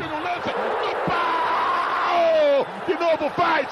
[0.00, 2.66] ele no lance, no pau!
[2.86, 3.68] De novo faz!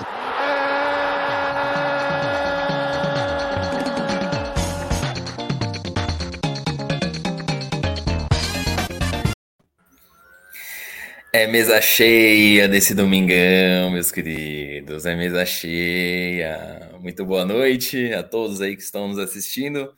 [11.32, 11.42] É...
[11.44, 15.06] é mesa cheia desse domingão, meus queridos.
[15.06, 16.90] É mesa cheia.
[17.00, 19.94] Muito boa noite a todos aí que estão nos assistindo.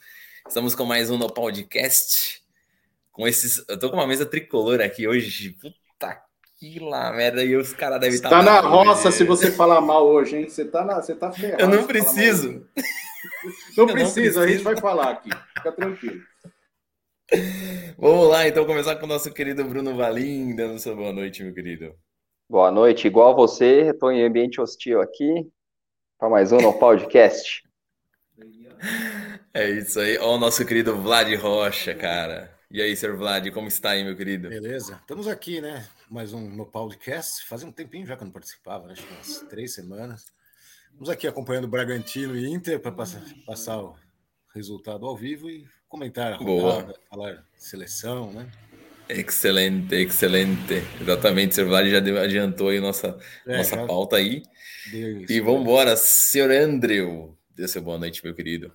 [0.47, 2.41] Estamos com mais um no podcast.
[3.13, 3.65] Com esses.
[3.69, 5.51] Eu tô com uma mesa tricolor aqui hoje.
[5.51, 5.80] Puta
[6.61, 7.43] que lá, merda.
[7.43, 8.29] E os caras devem estar.
[8.29, 10.49] Tá, tá na roça se você falar mal hoje, hein?
[10.49, 11.01] Você tá, na...
[11.01, 11.63] você tá ferrado.
[11.63, 12.67] Eu não preciso.
[13.77, 15.31] Não precisa, a gente vai falar aqui.
[15.57, 16.21] Fica tranquilo.
[17.97, 21.55] Vamos lá, então, começar com o nosso querido Bruno Valim, dando sua boa noite, meu
[21.55, 21.95] querido.
[22.49, 25.49] Boa noite, igual você, estou em ambiente hostil aqui,
[26.19, 27.63] para mais um no podcast.
[29.53, 30.17] É isso aí.
[30.19, 32.57] Ó, o nosso querido Vlad Rocha, cara.
[32.73, 33.17] E aí, Sr.
[33.17, 34.49] Vlad, como está aí, meu querido?
[34.49, 34.95] Beleza.
[35.01, 35.85] Estamos aqui, né?
[36.09, 37.45] Mais um no podcast.
[37.49, 38.93] Fazia um tempinho já que eu não participava, né?
[38.93, 40.27] acho que umas três semanas.
[40.87, 43.97] Estamos aqui acompanhando o Bragantino e Inter para passar, passar o
[44.55, 48.49] resultado ao vivo e comentar a rodada, falar seleção, né?
[49.09, 50.75] Excelente, excelente.
[51.01, 51.65] Exatamente, Sr.
[51.65, 54.45] Vlad já adiantou aí nossa, é, nossa pauta aí.
[54.93, 56.53] e vamos embora, Sr.
[56.53, 57.37] Andrew.
[57.53, 58.73] Dê seu boa noite, meu querido.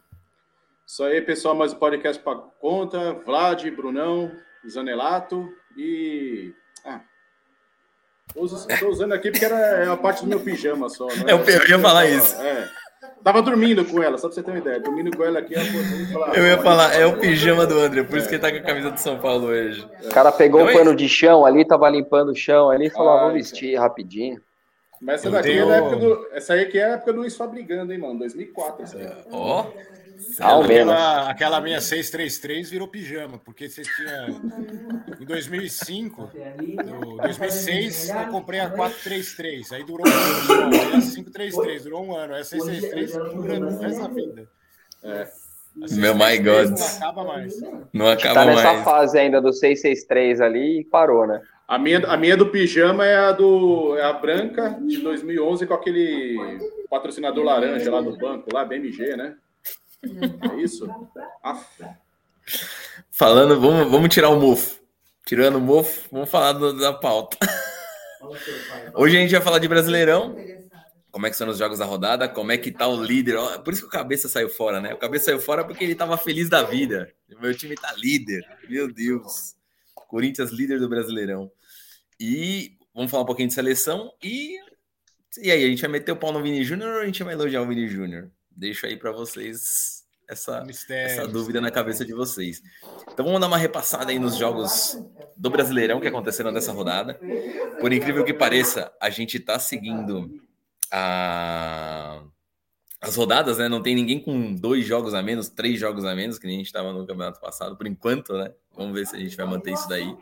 [0.95, 3.11] Isso aí, pessoal, mais um podcast para conta.
[3.25, 4.31] Vlad, Brunão,
[4.65, 6.53] Zanelato e.
[6.85, 7.01] Ah.
[8.33, 11.05] Estou usando aqui porque era é a parte do meu pijama só.
[11.07, 11.25] Né?
[11.27, 12.33] É, eu ia falar isso.
[12.41, 12.69] É.
[13.21, 14.79] Tava dormindo com ela, só pra você ter uma ideia.
[14.79, 15.55] Dormindo com ela aqui.
[16.13, 18.57] Falar, eu ia falar, é o pijama do André, por isso que ele tá com
[18.57, 19.85] a camisa do São Paulo hoje.
[20.01, 22.89] O cara pegou então, um pano de chão ali, tava limpando o chão ali e
[22.89, 24.41] falou: ah, vou vestir rapidinho.
[25.05, 25.63] Mas essa daqui tenho...
[25.63, 26.27] é da época do.
[26.31, 28.19] Essa aí aqui é a época do Luiz Fabrigando, hein, mano?
[28.19, 28.83] 2004.
[28.83, 29.07] Essa aí.
[29.29, 29.63] Ó.
[29.63, 29.95] Oh.
[30.39, 34.27] Aquela, aquela minha 633 virou pijama, porque você tinha.
[35.19, 36.31] Em 2005,
[36.85, 40.73] no 2006, eu comprei a 433, aí durou um ano.
[40.73, 42.33] Aí a 533, durou um ano.
[42.33, 44.49] Aí a 663 durando essa vida.
[45.03, 45.27] É.
[45.91, 46.69] Meu my God.
[46.71, 47.61] Não acaba mais.
[47.93, 48.83] Não acaba tá nessa mais.
[48.83, 51.41] fase ainda do 663 ali e parou, né?
[51.67, 55.73] A minha, a minha do pijama é a do é a branca de 2011 com
[55.73, 56.37] aquele
[56.89, 59.35] patrocinador laranja lá do banco, lá BMG, né?
[60.51, 60.87] É isso?
[61.43, 61.83] Aff.
[63.09, 64.79] Falando, vamos, vamos tirar o mofo.
[65.25, 67.37] Tirando o mofo, vamos falar do, da pauta.
[68.93, 70.35] Hoje a gente vai falar de Brasileirão.
[71.11, 72.27] Como é que são os jogos da rodada?
[72.29, 73.37] Como é que tá o líder?
[73.63, 74.93] Por isso que o Cabeça saiu fora, né?
[74.93, 77.11] O Cabeça saiu fora porque ele tava feliz da vida.
[77.41, 78.45] Meu time tá líder.
[78.69, 79.54] Meu Deus.
[80.15, 81.51] Corinthians líder do Brasileirão.
[82.17, 84.57] E vamos falar um pouquinho de seleção e
[85.37, 87.33] e aí, a gente vai meter o pau no Vini Júnior ou a gente vai
[87.33, 88.31] elogiar o Vini Júnior?
[88.49, 91.61] Deixo aí para vocês essa, mistério, essa dúvida mistério.
[91.61, 92.63] na cabeça de vocês.
[93.11, 94.97] Então vamos dar uma repassada aí nos jogos
[95.35, 97.19] do Brasileirão que aconteceram nessa rodada.
[97.81, 100.41] Por incrível que pareça, a gente está seguindo
[100.89, 102.23] a
[103.01, 103.67] as rodadas, né?
[103.67, 106.59] Não tem ninguém com dois jogos a menos, três jogos a menos, que nem a
[106.59, 108.51] gente estava no campeonato passado, por enquanto, né?
[108.77, 110.15] Vamos ver se a gente vai manter isso daí.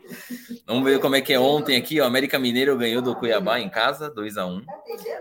[0.66, 2.00] Vamos ver como é que é ontem aqui.
[2.00, 4.62] O América Mineiro ganhou do Cuiabá em casa, 2 a 1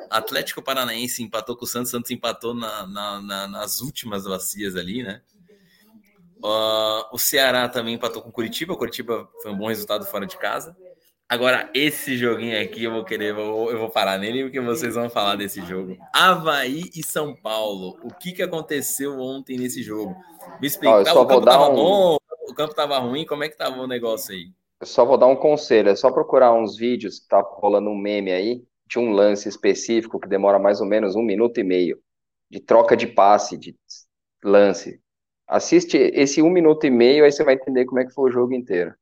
[0.10, 1.92] Atlético Paranaense empatou com o Santos.
[1.92, 5.22] Santos empatou na, na, na, nas últimas vacias ali, né?
[6.44, 8.74] Uh, o Ceará também empatou com o Curitiba.
[8.74, 10.76] O Curitiba foi um bom resultado fora de casa.
[11.34, 14.94] Agora, esse joguinho aqui eu vou querer, eu vou, eu vou parar nele porque vocês
[14.94, 15.98] vão falar desse jogo.
[16.14, 17.98] Havaí e São Paulo.
[18.04, 20.16] O que, que aconteceu ontem nesse jogo?
[20.62, 21.04] Me explica.
[21.04, 21.76] Tava um...
[21.76, 22.18] bom,
[22.48, 24.52] o campo tava ruim, como é que tava o negócio aí?
[24.80, 27.98] Eu só vou dar um conselho, é só procurar uns vídeos que tá rolando um
[27.98, 32.00] meme aí, de um lance específico que demora mais ou menos um minuto e meio,
[32.50, 33.76] de troca de passe, de
[34.44, 35.02] lance.
[35.48, 38.34] Assiste esse um minuto e meio, aí você vai entender como é que foi o
[38.34, 38.94] jogo inteiro.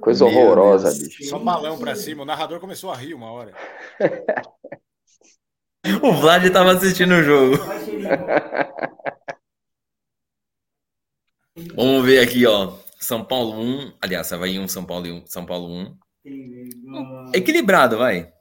[0.00, 0.98] Coisa Meu horrorosa, Deus.
[0.98, 1.24] bicho.
[1.24, 2.22] Só balão pra cima.
[2.22, 3.52] O narrador começou a rir uma hora.
[6.02, 7.56] o Vlad tava assistindo o jogo.
[11.74, 12.74] Vamos ver aqui, ó.
[12.98, 13.92] São Paulo 1.
[14.00, 15.26] Aliás, vai 1, São Paulo 1.
[15.26, 15.68] São Paulo
[16.24, 17.32] 1.
[17.34, 18.32] Equilibrado, vai.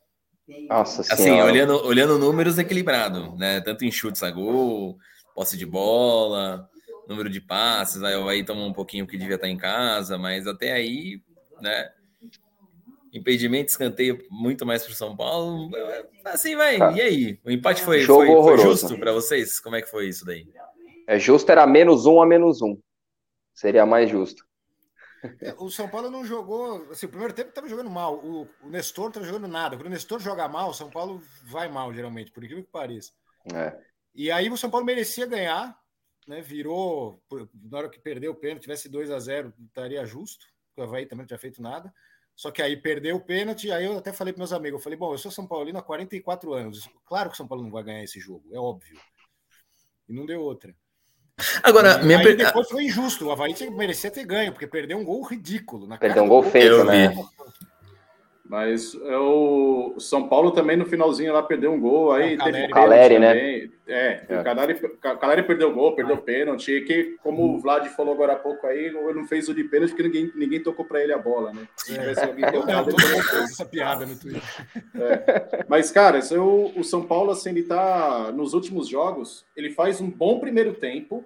[0.70, 1.52] Nossa assim, senhora.
[1.52, 3.62] olhando, olhando números, equilibrado, né?
[3.62, 4.98] Tanto em chutes a gol,
[5.34, 6.70] posse de bola,
[7.08, 8.04] número de passes.
[8.04, 11.22] Aí o Havaí tomou um pouquinho que devia estar em casa, mas até aí
[11.64, 11.90] né?
[13.14, 15.70] Impedimento, escanteio muito mais para o São Paulo.
[16.26, 16.78] Assim vai.
[16.96, 17.40] E aí?
[17.46, 19.60] O empate foi, foi, foi justo para vocês?
[19.60, 20.48] Como é que foi isso daí?
[21.08, 22.78] É justo, era menos um a menos um.
[23.54, 24.46] Seria mais justo.
[25.40, 26.92] É, o São Paulo não jogou.
[26.92, 28.18] Assim, o primeiro tempo estava jogando mal.
[28.18, 29.78] O, o Nestor estava jogando nada.
[29.78, 33.12] Quando o Nestor joga mal, o São Paulo vai mal, geralmente, por incrível que pareça.
[33.54, 33.80] É.
[34.14, 35.78] E aí o São Paulo merecia ganhar,
[36.28, 36.42] né?
[36.42, 37.24] Virou.
[37.54, 40.46] Na hora que perdeu o pênalti, tivesse 2 a 0 estaria justo
[40.76, 41.94] o Havaí também não tinha feito nada.
[42.36, 44.98] Só que aí perdeu o pênalti, aí eu até falei para meus amigos, eu falei,
[44.98, 46.90] bom, eu sou São Paulino há 44 anos.
[47.06, 49.00] Claro que o São Paulo não vai ganhar esse jogo, é óbvio.
[50.10, 50.76] E não deu outra.
[51.62, 52.36] Agora, e, minha aí per...
[52.38, 53.28] depois foi injusto.
[53.28, 55.88] O Havaí merecia ter ganho, porque perdeu um gol ridículo.
[55.88, 57.14] Na perdeu um gol feio, né?
[58.54, 62.12] Mas é o São Paulo também no finalzinho lá perdeu um gol.
[62.12, 63.36] Aí o teve Caleri, né?
[63.88, 64.40] É, é.
[64.40, 66.82] O Caleri, Caleri perdeu o gol, perdeu o pênalti.
[66.82, 70.04] Que, como o Vlad falou agora há pouco aí, não fez o de pênalti porque
[70.04, 71.68] ninguém, ninguém tocou para ele a bola, né?
[71.78, 72.26] Se tivesse é.
[72.26, 74.44] alguém tocado, fez essa piada no Twitter.
[75.00, 75.66] É.
[75.68, 80.00] Mas, cara, esse, o, o São Paulo, assim, ele tá nos últimos jogos, ele faz
[80.00, 81.26] um bom primeiro tempo.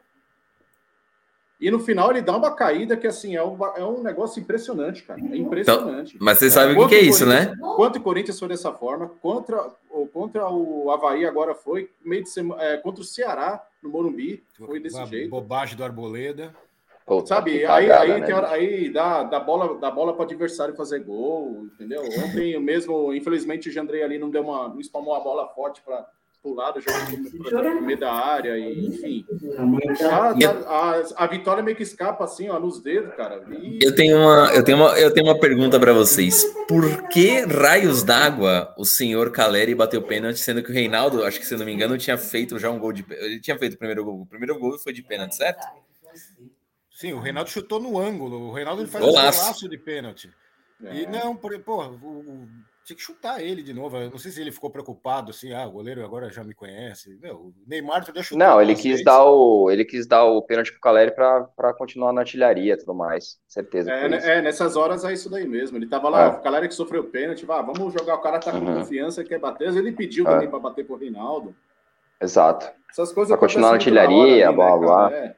[1.60, 5.02] E no final ele dá uma caída que assim é um, é um negócio impressionante,
[5.04, 5.20] cara.
[5.20, 6.16] É impressionante.
[6.16, 7.56] Então, mas você sabe o que, que é isso, né?
[7.76, 9.72] Quanto o Corinthians foi dessa forma, contra,
[10.14, 14.80] contra o Havaí agora foi, meio de semana, é, contra o Ceará no Morumbi, foi
[14.80, 15.32] desse uma jeito.
[15.32, 16.54] Bobagem do Arboleda.
[17.26, 18.34] Sabe, aí, cagada, aí, né?
[18.34, 22.04] hora, aí dá, dá bola, dá bola para o adversário fazer gol, entendeu?
[22.04, 26.06] Ontem mesmo, infelizmente, o Jandrei ali não deu uma, não espalmou a bola forte para
[26.42, 29.26] pro lado, jogando no meio da área, e, enfim.
[30.10, 30.34] A,
[30.68, 33.44] a, a, vitória meio que escapa assim, ó, nos dedos, cara.
[33.52, 33.80] E...
[33.82, 36.44] Eu, tenho uma, eu, tenho uma, eu tenho uma pergunta para vocês.
[36.68, 41.46] Por que raios d'água o senhor Caleri bateu pênalti, sendo que o Reinaldo, acho que
[41.46, 43.06] se não me engano, tinha feito já um gol de.
[43.10, 44.22] Ele tinha feito o primeiro gol.
[44.22, 45.66] O primeiro gol foi de pênalti, certo?
[46.92, 48.50] Sim, o Reinaldo chutou no ângulo.
[48.50, 49.40] O Reinaldo ele faz Golaço.
[49.40, 50.32] um golaço de pênalti.
[50.84, 50.96] É.
[50.96, 52.48] E não, por, pô, o,
[52.88, 53.98] tinha que chutar ele de novo.
[53.98, 57.18] Eu não sei se ele ficou preocupado, assim, ah, o goleiro agora já me conhece.
[57.22, 58.38] Meu, o Neymar já chutou.
[58.38, 59.04] Não, ele quis vezes.
[59.04, 62.96] dar o ele quis dar o pênalti pro Caleri para continuar na artilharia e tudo
[62.96, 63.40] mais.
[63.46, 63.92] Certeza.
[63.92, 65.78] É, é, nessas horas é isso daí mesmo.
[65.78, 66.28] Ele tava lá, é.
[66.30, 68.76] o Caleri que sofreu o pênalti, vá, vamos jogar, o cara tá com uhum.
[68.76, 69.76] confiança, quer bater.
[69.76, 70.32] Ele pediu é.
[70.32, 71.54] também para bater pro Reinaldo.
[72.22, 72.72] Exato.
[72.90, 75.14] Essas coisas pra continuar na artilharia, hora, blá, blá.
[75.14, 75.36] É,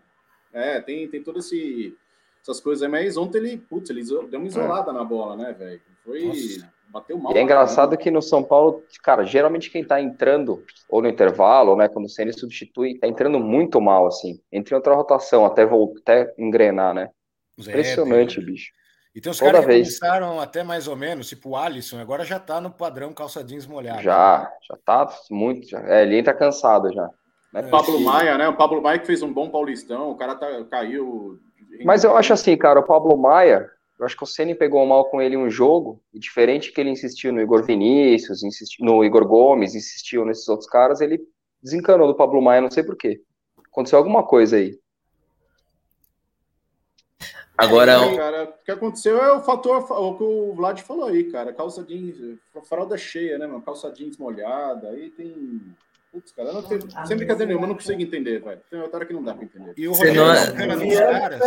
[0.54, 1.98] é, tem, tem todo esse
[2.44, 5.82] essas coisas aí, mas ontem ele, putz, ele deu uma isolada na bola, né, velho?
[6.06, 6.26] Foi.
[6.26, 6.79] Nossa.
[6.92, 7.34] Bateu mal.
[7.34, 11.72] E é engraçado que no São Paulo, cara, geralmente quem tá entrando, ou no intervalo,
[11.72, 14.40] ou né, quando o Ceni substitui, tá entrando muito mal, assim.
[14.52, 17.10] Entre outra rotação, até, voltar, até engrenar, né?
[17.58, 18.72] Impressionante, bicho.
[19.14, 20.00] E tem uns caras que vez.
[20.00, 23.66] começaram até mais ou menos, tipo o Alisson, agora já tá no padrão calça jeans
[23.66, 24.02] molhado.
[24.02, 25.68] Já, já tá muito.
[25.68, 25.82] Já.
[25.88, 27.10] É, ele entra cansado já.
[27.56, 28.48] É, o Pablo Maia, né?
[28.48, 31.40] O Pablo Maia que fez um bom Paulistão, o cara tá, caiu.
[31.84, 33.68] Mas eu acho assim, cara, o Pablo Maia,
[34.00, 36.90] eu acho que o Ceni pegou mal com ele um jogo, e diferente que ele
[36.90, 41.22] insistiu no Igor Vinícius, insistiu, no Igor Gomes, insistiu nesses outros caras, ele
[41.62, 43.22] desencanou do Pablo Maia, não sei porquê.
[43.70, 44.80] Aconteceu alguma coisa aí.
[47.58, 47.92] Agora.
[47.92, 51.52] É, cara, o que aconteceu é o fator, o que o Vlad falou aí, cara.
[51.52, 52.16] Calça jeans,
[52.64, 53.62] fralda cheia, né, mano?
[53.62, 55.62] Calça jeans molhada, aí tem.
[56.12, 58.62] Putz, cara, eu não tenho, sem brincadeira nenhuma, eu não consigo entender, velho.
[58.70, 59.74] Tem uma hora que não dá pra entender.
[59.78, 61.20] E o Rogério é...
[61.20, 61.42] caras,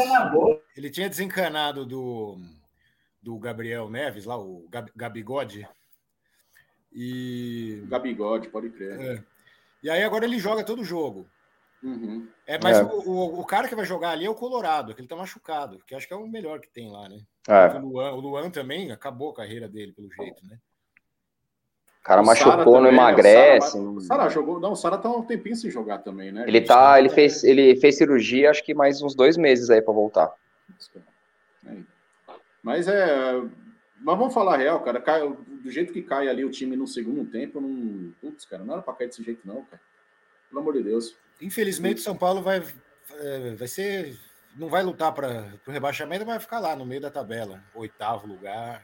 [0.77, 2.39] ele tinha desencanado do,
[3.21, 5.69] do Gabriel Neves, lá, o Gabigode.
[6.93, 7.83] E.
[7.89, 9.01] Gabigode, pode crer.
[9.01, 9.25] É.
[9.83, 11.27] E aí agora ele joga todo jogo.
[11.83, 12.29] Uhum.
[12.47, 12.85] É, mas é.
[12.85, 15.83] O, o, o, cara que vai jogar ali é o Colorado, que ele tá machucado,
[15.85, 17.19] que acho que é o melhor que tem lá, né?
[17.49, 17.77] É.
[17.77, 20.59] O, Luan, o Luan também acabou a carreira dele, pelo jeito, né?
[22.03, 23.79] O cara o machucou, não emagrece.
[23.79, 24.59] O Sara jogou.
[24.59, 26.45] Não, o Sara tá um tempinho sem jogar também, né?
[26.49, 26.99] Ele tá.
[26.99, 30.35] Ele fez, ele fez cirurgia, acho que mais uns dois meses aí para voltar.
[32.61, 33.41] Mas é.
[34.01, 35.01] Mas vamos falar real, cara.
[35.01, 38.13] Cai, do jeito que cai ali o time no segundo tempo, não.
[38.21, 39.81] Putz, cara, não era pra cair desse jeito, não, cara.
[40.49, 41.17] Pelo amor de Deus.
[41.41, 42.65] Infelizmente, São Paulo vai,
[43.21, 44.19] é, vai ser.
[44.57, 47.63] Não vai lutar para o rebaixamento, mas vai ficar lá no meio da tabela.
[47.77, 48.83] Oitavo lugar.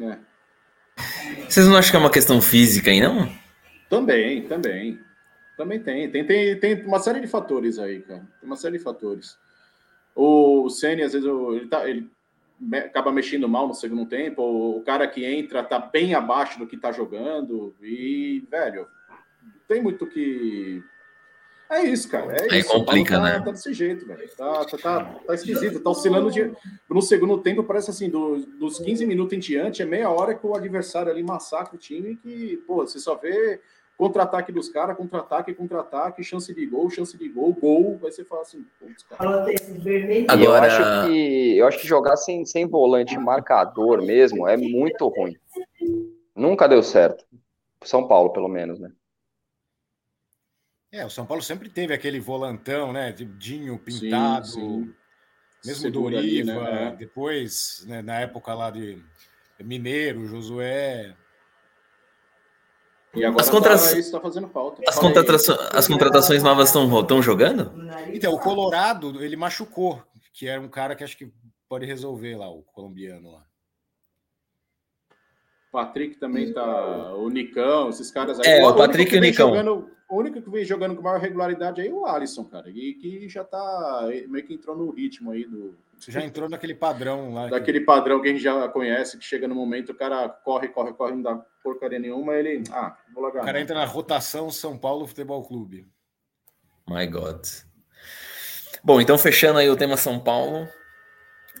[0.00, 0.18] É.
[1.48, 3.28] Vocês não acham que é uma questão física aí, não?
[3.88, 4.98] Também, também.
[5.56, 6.10] Também tem.
[6.10, 8.26] Tem, tem, tem uma série de fatores aí, cara.
[8.40, 9.36] Tem uma série de fatores.
[10.14, 12.10] O Ceni, às vezes, ele, tá, ele
[12.84, 14.42] acaba mexendo mal no segundo tempo.
[14.42, 17.74] O cara que entra tá bem abaixo do que tá jogando.
[17.80, 18.86] E, velho,
[19.68, 20.82] tem muito que
[21.70, 22.36] é isso, cara.
[22.36, 22.68] É Aí isso.
[22.68, 23.40] complica, tá, né?
[23.40, 24.28] Tá desse jeito, velho.
[24.36, 25.80] Tá, tá, tá, tá esquisito.
[25.80, 26.52] Tá oscilando de.
[26.88, 30.46] No segundo tempo, parece assim, do, dos 15 minutos em diante, é meia hora que
[30.46, 33.60] o adversário ali massacra o time que, pô, você só vê
[33.96, 37.98] contra-ataque dos caras, contra-ataque, contra-ataque, chance de gol, chance de gol, gol.
[37.98, 38.64] Vai você fala assim.
[40.28, 40.38] Agora...
[40.38, 45.36] Eu acho que, eu acho que jogar sem, sem volante marcador mesmo é muito ruim.
[46.34, 47.24] Nunca deu certo.
[47.82, 48.90] São Paulo, pelo menos, né?
[50.94, 53.10] É, o São Paulo sempre teve aquele volantão, né?
[53.10, 54.94] De Dinho pintado, sim, sim.
[55.64, 56.96] mesmo Segura Doriva, ali, né?
[56.96, 59.02] depois, né, na época lá de
[59.58, 61.16] Mineiro, Josué.
[63.12, 63.76] E agora as contra...
[63.76, 64.82] tá, isso tá fazendo falta.
[64.86, 67.72] As, contratações, as contratações novas estão jogando?
[68.12, 70.00] Então, o Colorado, ele machucou,
[70.32, 71.32] que era um cara que acho que
[71.68, 73.44] pode resolver lá, o colombiano lá.
[75.74, 77.14] Patrick também tá.
[77.16, 78.46] O Nicão, esses caras aí.
[78.46, 79.48] É, o único Patrick que e o Nicão.
[79.48, 82.70] jogando- o único que vem jogando com maior regularidade aí é o Alisson, cara.
[82.70, 84.08] E que já tá.
[84.28, 85.74] meio que entrou no ritmo aí do.
[85.98, 87.44] Você já entrou naquele padrão lá.
[87.46, 90.68] que- Daquele padrão que a gente já conhece, que chega no momento, o cara corre,
[90.68, 92.62] corre, corre, não dá porcaria nenhuma, ele.
[92.70, 93.42] Ah, vou largar.
[93.42, 95.86] O cara entra na rotação São Paulo Futebol Clube.
[96.88, 97.40] My God.
[98.84, 100.68] Bom, então fechando aí o tema São Paulo.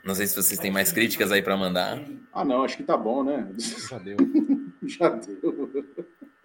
[0.04, 2.00] Não sei se vocês têm mais críticas aí para mandar.
[2.32, 3.48] Ah, não, acho que tá bom, né?
[3.88, 4.16] Já deu.
[4.86, 5.70] já deu.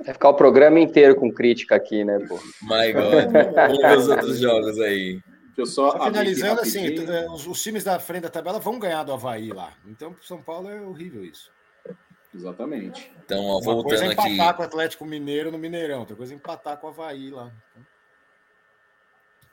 [0.04, 2.36] Vai ficar o programa inteiro com crítica aqui, né, pô?
[2.62, 3.34] My God.
[3.56, 5.20] Vamos ver os outros jogos aí.
[5.58, 5.92] Eu só.
[5.92, 9.12] Só finalizando aqui assim, eh, os, os times da frente da tabela vão ganhar do
[9.12, 9.74] Havaí lá.
[9.86, 11.52] Então, pro São Paulo é horrível isso.
[12.34, 13.12] Exatamente.
[13.26, 14.34] Então, ó, Uma coisa voltando é aqui.
[14.36, 17.52] empatar com o Atlético Mineiro no Mineirão, outra coisa é empatar com o Havaí lá.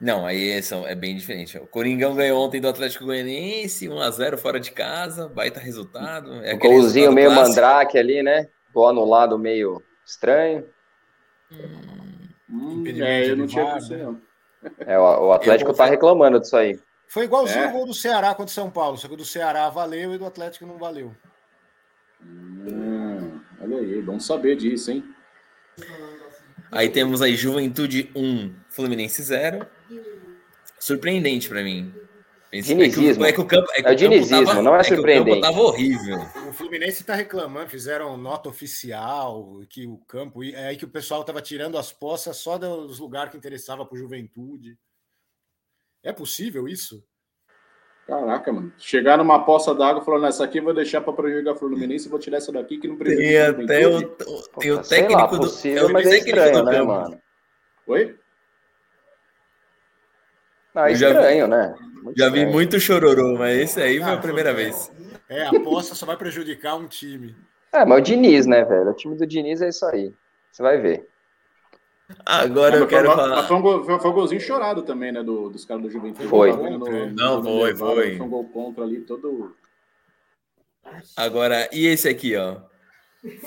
[0.01, 1.57] Não, aí é, são- é bem diferente.
[1.59, 6.45] O Coringão ganhou ontem do Atlético Goianiense, 1x0 fora de casa, baita resultado.
[6.45, 7.49] É Um golzinho meio clássico.
[7.49, 8.49] mandrake ali, né?
[8.75, 10.67] Gol anulado meio estranho.
[12.49, 14.21] Hum, Impedimento é, eu não tinha não.
[14.81, 16.79] É, o, o Atlético tá reclamando disso aí.
[17.09, 17.69] Foi igualzinho É.
[17.69, 20.19] o gol do Ceará contra o São Paulo, só que o do Ceará valeu e
[20.19, 21.15] do Atlético não valeu.
[22.23, 25.05] Hum, olha aí, bom saber disso, hein?
[26.77, 29.67] Aí temos aí Juventude 1, Fluminense 0.
[30.79, 31.93] Surpreendente pra mim.
[32.53, 33.25] Esse- Dinizismo.
[33.25, 34.87] É que, o campo, é que É o o campo dinizismo, tava- não é que
[34.87, 35.41] o campo surpreendente.
[35.41, 36.19] tava horrível.
[36.49, 41.23] O Fluminense está reclamando, fizeram nota oficial que o campo é aí que o pessoal
[41.23, 44.79] estava tirando as poças só dos lugares que interessava para Juventude.
[46.03, 47.03] É possível isso?
[48.07, 48.73] Caraca, mano.
[48.79, 52.21] Chegar numa poça d'água falando, essa aqui eu vou deixar pra prejudicar a Fluminense, vou
[52.21, 55.39] tirar essa daqui que não Tem prejudica a até o, tem o lá, técnico do.
[55.39, 56.87] possível, o mas é estranho, do né, campo.
[56.87, 57.21] mano?
[57.89, 58.17] Oi?
[60.73, 61.75] Não, é vi- estranho, né?
[62.03, 62.53] Muito Já vi estranho.
[62.53, 64.93] muito chororô, mas esse aí foi a Ah, primeira foi- vez.
[65.29, 67.35] É, a aposta só vai prejudicar um time.
[67.73, 68.89] É, mas o Diniz, né, velho?
[68.91, 70.11] O time do Diniz é isso aí.
[70.51, 71.07] Você vai ver.
[72.25, 73.43] Agora Ah, eu foi, quero falar.
[73.49, 75.23] foi um, gol- foi- um golzinho chorado também, né?
[75.23, 76.29] Do, dos caras do Juventude.
[76.29, 76.53] Foi.
[76.53, 78.17] No- Não, no foi, foi.
[78.17, 79.57] Foi um gol contra ali, todo.
[81.17, 82.59] Agora, e esse aqui, ó?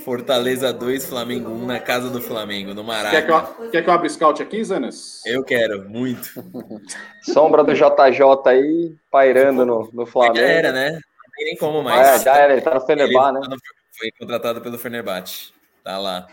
[0.04, 3.62] Fortaleza 2, Flamengo 1 na casa do Flamengo, no Quer que, Maraca.
[3.64, 5.22] eu, quer que eu abra scout aqui, Zanas?
[5.26, 6.28] Eu quero, muito.
[7.24, 10.36] Sombra do JJ aí, pairando no, no Flamengo.
[10.36, 10.92] Já era, né?
[10.92, 11.00] Não
[11.34, 12.24] tem nem como É, mais.
[12.24, 13.40] já era, ele tá no Ele Fenerbah, né?
[13.42, 13.58] tá no-
[13.98, 15.54] Foi contratado pelo Fenerbahçe.
[15.82, 16.28] Tá lá.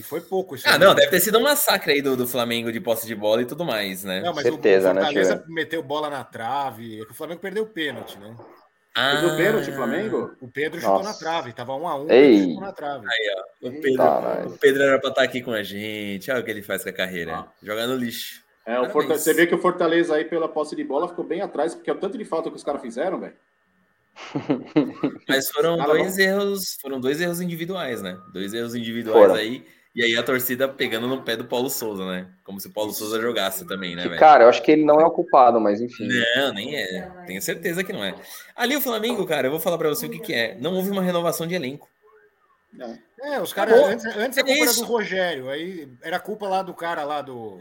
[0.00, 0.66] E foi pouco isso.
[0.66, 0.78] Ah, aí.
[0.78, 3.44] não, deve ter sido um massacre aí do, do Flamengo de posse de bola e
[3.44, 4.22] tudo mais, né?
[4.22, 5.54] Não, mas Certeza, o né, Fortaleza Tio?
[5.54, 7.02] meteu bola na trave.
[7.02, 8.34] É que o Flamengo perdeu o pênalti, né?
[8.94, 10.34] Ah, o pênalti, Flamengo?
[10.40, 11.08] O Pedro chutou Nossa.
[11.10, 12.34] na trave, tava um a um, Ei.
[12.34, 13.06] ele chutou na trave.
[13.62, 14.48] O Pedro, Caralho.
[14.48, 16.30] o Pedro era pra estar aqui com a gente.
[16.30, 17.46] Olha o que ele faz com a carreira.
[17.62, 18.42] Jogar no lixo.
[18.66, 18.92] É, o Parabéns.
[18.92, 21.90] Forta- Você vê que o Fortaleza aí, pela posse de bola, ficou bem atrás, porque
[21.90, 23.34] é o tanto de falta que os caras fizeram, velho.
[25.28, 28.18] Mas foram Cara, dois vamos- erros, foram dois erros individuais, né?
[28.32, 29.34] Dois erros individuais Foram.
[29.34, 29.64] aí.
[29.94, 32.28] E aí a torcida pegando no pé do Paulo Souza, né?
[32.44, 34.20] Como se o Paulo Souza jogasse também, né, velho?
[34.20, 36.08] cara, eu acho que ele não é o culpado, mas enfim.
[36.36, 37.10] Não, nem é.
[37.26, 38.14] Tenho certeza que não é.
[38.54, 40.56] Ali o Flamengo, cara, eu vou falar pra você o que, que é.
[40.60, 41.88] Não houve uma renovação de elenco.
[43.20, 43.74] É, os caras.
[43.74, 44.80] Antes, antes a É culpa era isso.
[44.80, 47.58] do Rogério, aí era culpa lá do cara lá do,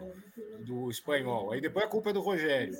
[0.60, 1.52] do espanhol.
[1.52, 2.76] Aí depois a culpa é do Rogério.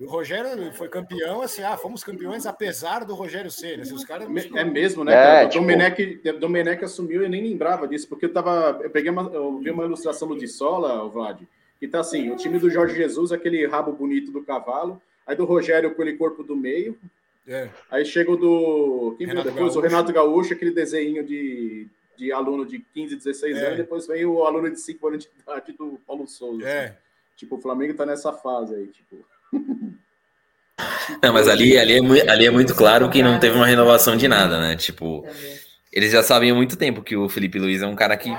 [0.00, 3.80] O Rogério foi campeão, assim, ah, fomos campeões apesar do Rogério ser.
[3.80, 4.28] Assim, os caras.
[4.54, 5.48] É mesmo, né, É, cara?
[5.48, 8.80] tipo- Domenech, Domenech assumiu e eu nem lembrava disso, porque eu tava.
[8.82, 11.40] Eu peguei uma, eu vi uma ilustração do Dissola, o Vlad,
[11.78, 15.44] que tá assim: o time do Jorge Jesus, aquele rabo bonito do cavalo, aí do
[15.44, 16.98] Rogério com aquele corpo do meio,
[17.46, 17.68] É.
[17.90, 19.14] aí chega o do.
[19.16, 19.76] Quem Renato depois?
[19.76, 19.80] O.
[19.80, 21.86] Renato Gaúcho, aquele desenho de,
[22.16, 23.66] de aluno de 15, 16 É.
[23.66, 26.68] anos, depois vem o aluno de 5 anos de idade do Paulo Souza.
[26.68, 26.96] É.
[27.36, 29.24] Tipo, o Flamengo tá nessa fase aí, tipo.
[31.22, 34.26] Não, mas ali, ali, é, ali é muito claro que não teve uma renovação de
[34.26, 34.74] nada, né?
[34.76, 35.24] Tipo,
[35.92, 38.30] eles já sabem há muito tempo que o Felipe Luiz é um cara que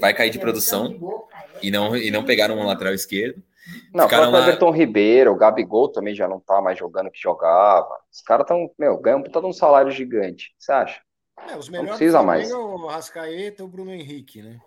[0.00, 0.94] vai cair de produção
[1.62, 3.42] e não, e não pegaram um lateral esquerdo.
[3.94, 7.10] Não, o próprio lá- Everton Ribeiro, o Gabigol também já não tá mais jogando o
[7.10, 7.96] que jogava.
[8.12, 10.52] Os caras estão, meu, ganham um de um salário gigante.
[10.58, 11.00] Você acha?
[11.48, 12.50] É, os melhores precisa do Flamengo mais.
[12.50, 14.58] é o Rascaeta e o Bruno Henrique, né?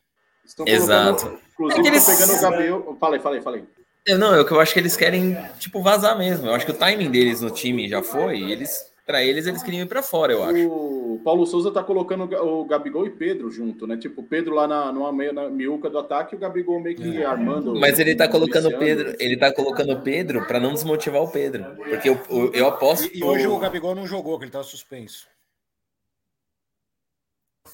[0.46, 1.26] Estão Exato.
[1.26, 2.98] colocando- Inclusive, É que eles- pegando o Gabriel.
[3.00, 3.66] Falei, falei, falei.
[4.08, 6.48] Eu, não, é que eu acho que eles querem, tipo, vazar mesmo.
[6.48, 9.64] Eu acho que o timing deles no time já foi, e eles, pra eles, eles
[9.64, 10.70] queriam ir pra fora, eu acho.
[10.70, 13.98] O Paulo Souza tá colocando o Ga- o Gabigol e Pedro junto, né?
[13.98, 16.96] Tipo, o Pedro lá na, numa meia, na miúca do ataque e o Gabigol meio
[16.96, 17.74] que armando.
[17.80, 18.78] Mas ele tá colocando o.
[18.78, 21.64] Pedro, ele tá colocando o Pedro pra não desmotivar o Pedro.
[21.76, 23.10] Porque eu, eu, eu aposto.
[23.12, 25.28] E, e hoje o Gabigol não jogou, que ele tava suspenso.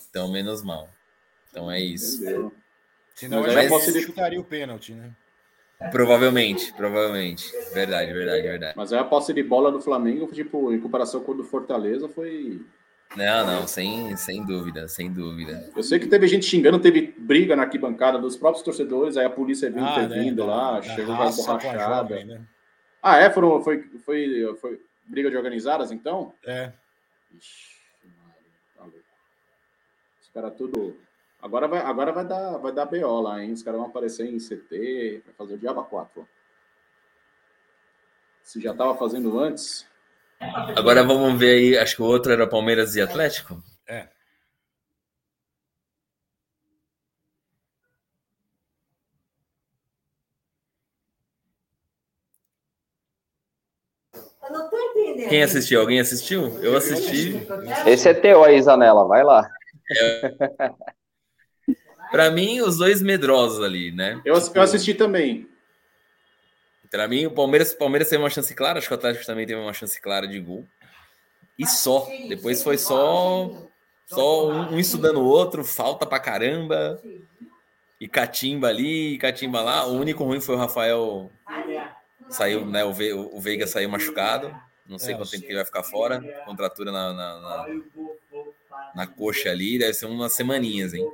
[0.10, 0.88] Então, menos mal.
[1.50, 2.22] Então é isso.
[2.24, 2.52] Entendeu?
[3.16, 5.12] Senão Mas ele aí eu já posso- chutaria o pênalti, né?
[5.90, 7.52] Provavelmente, provavelmente.
[7.74, 8.74] Verdade, verdade, verdade.
[8.78, 12.08] Mas aí a posse de bola do Flamengo, tipo, em comparação com o do Fortaleza,
[12.08, 12.62] foi.
[13.16, 15.70] Não, não, sem, sem dúvida, sem dúvida.
[15.76, 19.30] Eu sei que teve gente xingando, teve briga na arquibancada dos próprios torcedores, aí a
[19.30, 21.58] polícia viu Ah, ter né, vindo da- lá, da chegou com a raça com a
[21.58, 22.08] borrachada.
[22.10, 22.42] jovem, né?
[23.04, 23.30] Ah, é?
[23.30, 26.34] Foram, foi, foi, foi briga de organizadas, então?
[26.46, 26.72] É.
[27.36, 27.76] Ixi,
[28.78, 29.00] tá louco.
[30.22, 30.96] Os caras tudo.
[31.42, 33.52] Agora vai, agora vai dar, vai dar BO lá, hein?
[33.52, 36.22] Os caras vão aparecer em CT, vai fazer o Diaba 4.
[36.22, 36.24] ó.
[38.44, 39.88] Se já tava fazendo antes.
[40.76, 43.64] Agora vamos ver aí, acho que o outro era Palmeiras e Atlético.
[43.88, 44.08] É.
[54.44, 55.30] Eu não tô entendendo.
[55.30, 55.82] Quem assistiu?
[55.82, 56.60] Alguém assistiu?
[56.60, 57.48] Eu assisti.
[57.86, 59.50] Esse é teu aí, Zanella, vai lá.
[62.12, 64.22] Pra mim, os dois medrosos ali, né?
[64.26, 65.48] Eu, eu assisti também.
[66.90, 69.48] Pra mim, o Palmeiras, o Palmeiras teve uma chance clara, acho que o Atlético também
[69.48, 70.68] teve uma chance clara de gol.
[71.58, 72.06] E só.
[72.28, 73.50] Depois foi só
[74.06, 77.02] só um, um estudando o outro, falta pra caramba.
[78.00, 79.86] E catimba ali, e catimba lá.
[79.86, 81.32] O único ruim foi o Rafael
[82.30, 82.84] saiu, né?
[82.84, 84.54] O, Ve, o Veiga saiu machucado.
[84.86, 86.22] Não sei É, quanto tempo que ele vai ficar fora.
[86.46, 87.68] Contratura na, na, na,
[88.96, 91.10] na coxa ali, deve ser umas semaninhas, hein?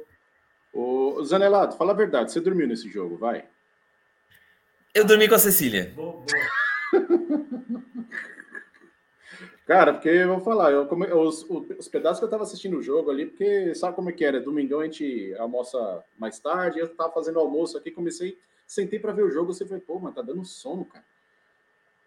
[0.82, 3.46] Ô, Zanelato, fala a verdade, você dormiu nesse jogo, vai.
[4.94, 5.92] Eu dormi com a Cecília.
[9.66, 12.84] Cara, porque eu vou falar, eu come- os, os pedaços que eu tava assistindo o
[12.84, 14.40] jogo ali, porque sabe como é que era?
[14.40, 19.24] Domingão a gente almoça mais tarde, eu tava fazendo almoço aqui, comecei, sentei pra ver
[19.24, 21.04] o jogo, você foi, pô, mas tá dando sono, cara.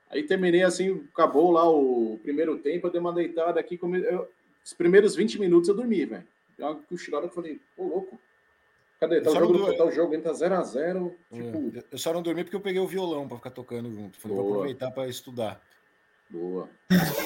[0.09, 4.00] Aí terminei assim, acabou lá o primeiro tempo, eu dei uma deitada aqui, come...
[4.00, 4.29] eu-
[4.65, 6.25] os primeiros 20 minutos eu dormi, velho.
[6.57, 8.19] Deu uma cochilada, eu falei, ô louco.
[9.00, 9.21] Cadê?
[9.23, 11.85] Tá o Só jogo, não do- tá o jogo, entra 0x0, tipo, É.
[11.90, 14.21] Eu só não dormi porque eu peguei o violão pra ficar tocando junto.
[14.21, 14.57] Falei, vou Boa.
[14.59, 15.61] aproveitar pra estudar.
[16.28, 16.69] boa.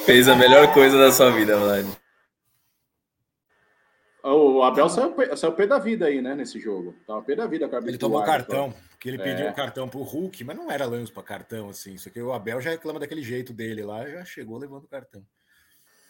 [0.07, 1.85] Fez a melhor coisa da sua vida, Vlad.
[4.23, 6.95] O Abel saiu, pé- saiu pé da vida aí, né, nesse jogo.
[7.07, 8.47] Tava pé da vida com a Ele tomou árbitro.
[8.47, 9.23] cartão, porque ele É.
[9.23, 11.93] pediu o cartão pro Hulk, mas não era lance pra cartão, assim.
[11.93, 15.23] Isso aqui o Abel já reclama daquele jeito dele lá, já chegou levando o cartão.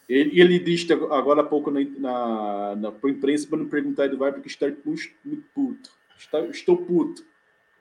[0.08, 4.32] Ele, ele disse agora há pouco na, na, na imprensa para não perguntar ele vai
[4.32, 5.90] porque está muito, muito puto.
[6.18, 7.24] Está, estou puto.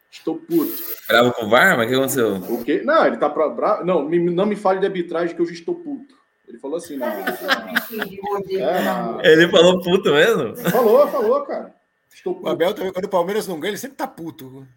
[0.09, 0.71] Estou puto.
[1.07, 1.75] Bravo com o VAR?
[1.75, 2.35] Mas o que aconteceu?
[2.35, 2.81] O quê?
[2.83, 3.83] Não, ele tá pra, bra...
[3.83, 6.15] Não, me- não me fale de arbitragem que eu já estou puto.
[6.47, 10.55] Ele falou assim, na, é, na- Ele falou puto mesmo?
[10.57, 11.73] Falou, falou, cara.
[12.13, 12.49] Estou O puto.
[12.49, 14.67] Abel também, quando o Palmeiras não ganha, ele sempre tá puto.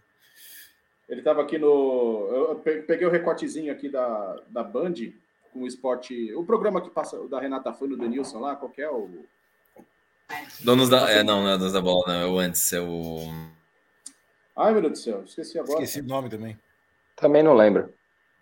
[1.09, 2.29] Ele tava aqui no.
[2.33, 4.95] Eu pe- peguei o recortezinho aqui da, da Band
[5.57, 6.33] com o esporte.
[6.35, 9.25] O programa que passa, o da Renata foi no Denilson lá, qual que é o.
[10.63, 11.11] Donos da.
[11.11, 12.21] É, não, não é donos da bola, não.
[12.21, 13.19] É o antes, é o.
[14.57, 15.83] Ai, meu Deus do céu, esqueci agora.
[15.83, 16.59] Esqueci o nome também.
[17.17, 17.93] Também não lembro.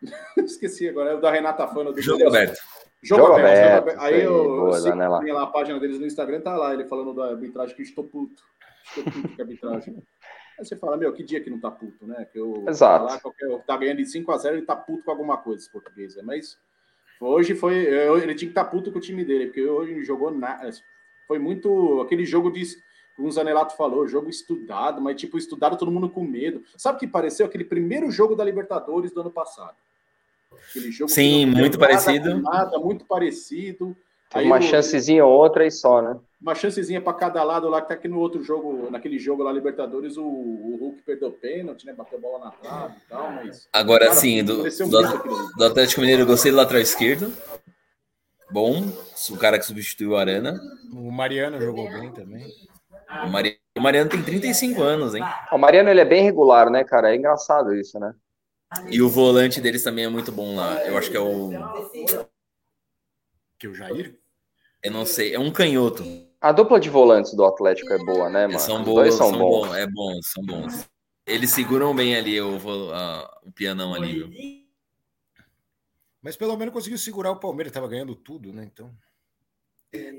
[0.38, 2.36] Esqueci agora, é o da Renata Fano do Jogo Denilson.
[2.36, 2.62] aberto.
[3.02, 3.58] Jogo, Jogo aberto.
[3.58, 3.96] aberto, jogo aberto.
[3.96, 4.78] isso Aí aí, eu, boa,
[5.28, 8.04] eu lá a página deles no Instagram, tá lá ele falando da arbitragem que estou
[8.04, 8.42] puto.
[8.86, 9.96] Estou puto com a arbitragem.
[10.58, 12.26] Aí você fala, meu, que dia que não tá puto, né?
[12.32, 13.06] Que eu, Exato.
[13.06, 16.14] Lá, qualquer, tá ganhando de 5x0, ele tá puto com alguma coisa, esse português.
[16.14, 16.22] né?
[16.24, 16.56] Mas
[17.20, 17.74] hoje foi.
[17.86, 20.30] eu- Ele tinha que estar tá puto com o time dele, porque hoje ele jogou
[20.30, 20.70] nada.
[21.26, 22.00] Foi muito.
[22.00, 22.62] Aquele jogo de.
[23.16, 26.62] Como o Zanelato falou, jogo estudado, mas tipo, estudado todo mundo com medo.
[26.76, 27.46] Sabe o que pareceu?
[27.46, 29.76] Aquele primeiro jogo da Libertadores do ano passado.
[30.68, 32.42] Aquele jogo Sim, não muito nada parecido.
[32.42, 33.96] Nada, muito parecido.
[34.30, 36.16] Teve uma o- chancezinha ou outra e só, né?
[36.44, 39.50] Uma chancezinha para cada lado lá, que tá aqui no outro jogo, naquele jogo lá,
[39.50, 41.94] Libertadores, o, o Hulk perdeu pênalti, né?
[41.94, 43.66] Bateu a bola na trave e tal, mas.
[43.72, 47.32] Agora Cara, sim, do, do, do Atlético Mineiro, eu gostei do lateral esquerdo.
[48.50, 48.84] Bom,
[49.30, 50.60] o cara que substituiu o Arana.
[50.92, 52.46] O Mariano jogou bem também.
[53.24, 55.22] O Mariano, o Mariano tem 35 anos, hein?
[55.50, 57.10] O Mariano, ele é bem regular, né, cara?
[57.10, 58.14] É engraçado isso, né?
[58.90, 60.84] E o volante deles também é muito bom lá.
[60.84, 61.52] Eu acho que é o.
[63.58, 64.18] Que o Jair.
[64.82, 66.04] Eu não sei, é um canhoto.
[66.44, 68.58] A dupla de volantes do Atlético é boa, né, mano?
[68.58, 69.66] São dois são, são bons.
[69.68, 69.74] bons.
[69.76, 70.86] É bom, são bons.
[71.26, 72.58] Eles seguram bem ali o,
[72.92, 74.30] a- o pianão ali, viu?
[76.22, 78.62] Mas pelo menos conseguiu segurar o Palmeiras, tava ganhando tudo, né?
[78.70, 78.94] Então.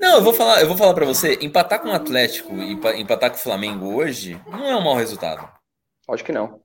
[0.01, 2.95] Não, eu vou falar, eu vou falar para você, empatar com o Atlético e empa-
[2.95, 5.47] empatar com o Flamengo hoje não é um mau resultado.
[6.09, 6.59] Acho que não.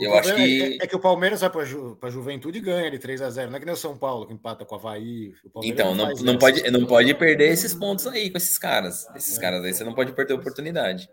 [0.00, 2.60] Eu acho problema que É, é que o Palmeiras vai pra, Ju, pra Juventude e
[2.60, 3.48] ganha de 3x0.
[3.48, 5.32] Não é que nem o São Paulo, que empata com o Havaí.
[5.44, 6.38] O Palmeiras então não, não essa.
[6.38, 9.06] pode não pode perder esses pontos aí com esses caras.
[9.14, 11.08] Esses caras aí você não pode perder a oportunidade.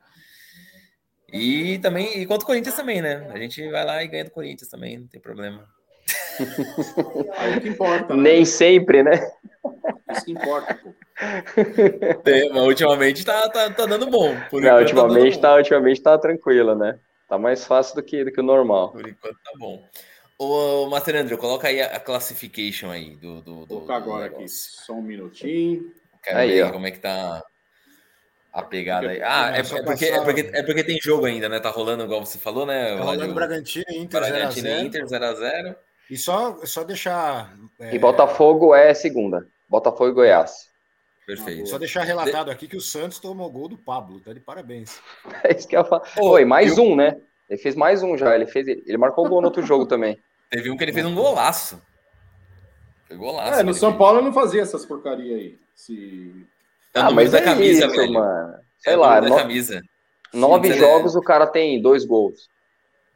[1.31, 3.29] E também e contra o Corinthians também, né?
[3.33, 5.65] A gente vai lá e ganha do Corinthians também, não tem problema.
[7.37, 8.21] Aí que importa, né?
[8.21, 9.29] Nem sempre, né?
[10.11, 10.93] Isso que importa, pô.
[12.23, 14.35] Tem, mas ultimamente tá, tá, tá dando bom.
[14.49, 15.41] Por Não, enquanto ultimamente dando bom.
[15.41, 16.99] tá, ultimamente tá tranquilo, né?
[17.27, 18.91] Tá mais fácil do que, do que o normal.
[18.91, 19.85] Por enquanto tá bom.
[20.37, 24.11] Ô, Master André, coloca aí a, a classification aí do, do, do, Vou colocar do
[24.11, 25.91] agora aqui, só um minutinho.
[26.23, 26.71] Quero Aí, ver ó.
[26.71, 27.43] como é que tá
[28.53, 29.21] a pegada aí.
[29.21, 31.59] Ah, é, é porque, é, porque, é porque tem jogo ainda, né?
[31.59, 32.95] Tá rolando, igual você falou, né?
[32.97, 34.79] Tá rolando O Bragantino e Inter Bragantino 0x0.
[34.79, 35.75] e Inter 0x0.
[36.09, 37.53] E só, só deixar.
[37.79, 39.47] é, E Botafogo é segunda.
[39.69, 40.66] Botafogo e Goiás.
[41.27, 41.67] Perfeito.
[41.67, 45.01] Só deixar relatado aqui que o Santos tomou gol do Pablo, tá de parabéns.
[45.43, 46.03] É isso que eu ia falar.
[46.17, 47.19] Ô, Oi, mais eu- um, né?
[47.49, 48.33] Ele fez mais um já.
[48.33, 50.17] Ele, fez, ele marcou gol no outro jogo também.
[50.49, 51.81] Teve um que ele fez um golaço.
[53.07, 53.59] Foi golaço.
[53.59, 53.99] É, no São fez.
[53.99, 55.59] Paulo eu não fazia essas porcaria aí.
[55.75, 56.45] Se...
[56.93, 58.13] É o ah, mas da é camisa, isso, velho.
[58.13, 58.53] mano.
[58.53, 59.81] É Sei o lá, no- camisa.
[60.33, 62.49] nove Sim, jogos o cara tem dois gols.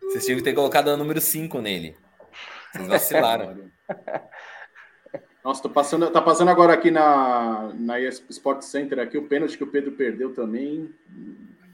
[0.01, 1.95] Vocês tinham que ter colocado o número 5 nele.
[2.73, 3.71] Vocês vacilaram.
[5.43, 9.63] Nossa, tô passando, tá passando agora aqui na, na Sport Center aqui o pênalti que
[9.63, 10.93] o Pedro perdeu também.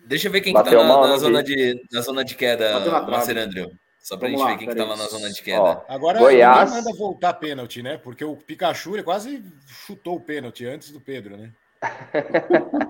[0.06, 2.36] Deixa eu ver quem que tá na, mal, na não zona de, na zona de
[2.36, 2.80] queda.
[3.01, 3.69] Marcelo André.
[3.99, 5.62] Só pra Vamos gente lá, ver quem que tá lá na zona de queda.
[5.62, 6.69] Ó, Agora Goiás.
[6.69, 7.97] ninguém manda voltar pênalti, né?
[7.97, 11.51] Porque o Pikachu ele quase chutou o pênalti antes do Pedro, né?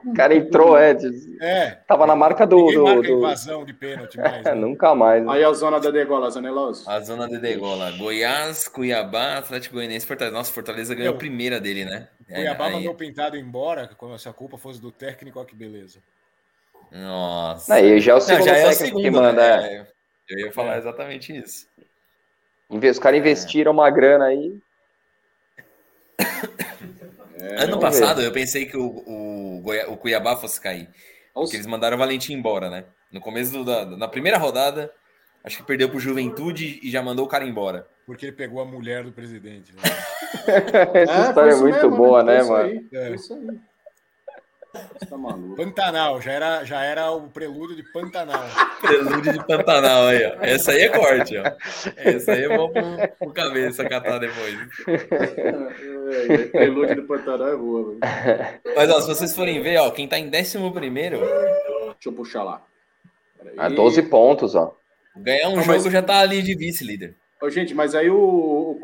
[0.06, 0.94] O cara entrou, é.
[0.94, 1.72] de- É.
[1.88, 2.56] Tava na marca do.
[2.58, 4.44] Ninguém do- marca do- invasão de pênalti mais.
[4.46, 4.54] né?
[4.56, 5.24] Nunca mais.
[5.26, 5.32] né?
[5.34, 6.90] Aí a zona da degola, Zaneloso.
[6.90, 7.92] A zona de degola.
[7.98, 10.36] Goiás, Cuiabá, Atlético Goianiense, Fortaleza.
[10.38, 12.08] Nossa, Fortaleza ganhou a primeira dele, né?
[12.28, 16.00] Cuiabá aí- mandou pintado embora, como se a culpa fosse do técnico, olha que beleza.
[16.92, 17.74] Nossa.
[17.74, 19.34] Aí já é o Não, segundo já é o segundo, que manda.
[19.34, 19.74] né?
[19.76, 19.88] é.
[20.30, 20.78] Eu ia falar É.
[20.78, 21.68] exatamente isso.
[22.70, 24.58] Os caras investiram uma grana aí.
[27.40, 30.90] É, ano vamos passado, eu pensei que o, o, Goi- o Cuiabá fosse cair.
[31.36, 32.86] olha Porque eles mandaram o Valentim embora, né?
[33.12, 34.92] No começo do- da na primeira rodada,
[35.44, 37.88] acho que perdeu pro Juventude e já mandou o cara embora.
[38.06, 39.74] Porque ele pegou a mulher do presidente.
[39.76, 39.82] né?
[40.94, 42.70] Essa foi história é muito mesmo, boa, Foi né, isso mano?
[42.70, 43.10] aí, É.
[43.16, 43.60] Isso aí.
[45.10, 45.56] Tá maluco.
[45.56, 48.44] Pantanal, já era, já era o prelúdio de Pantanal.
[48.82, 50.36] Prelúdio de Pantanal aí, ó.
[50.42, 51.44] Essa aí é corte, ó.
[51.98, 52.84] Essa aí é bom pro,
[53.20, 54.56] pro cabeça catar depois.
[54.88, 58.00] É, é, Prelúdio do Pantanal é boa, velho.
[58.76, 62.44] Mas, ó, se vocês forem ver, ó, quem tá em 11 primeiro, Deixa eu puxar
[62.44, 62.62] lá.
[63.38, 63.56] Peraí.
[63.58, 64.76] Ah, 12 pontos, ó.
[65.16, 67.16] ganhar um Não, jogo mas- já tá ali de vice-líder.
[67.42, 68.80] Ô, gente, mas aí o-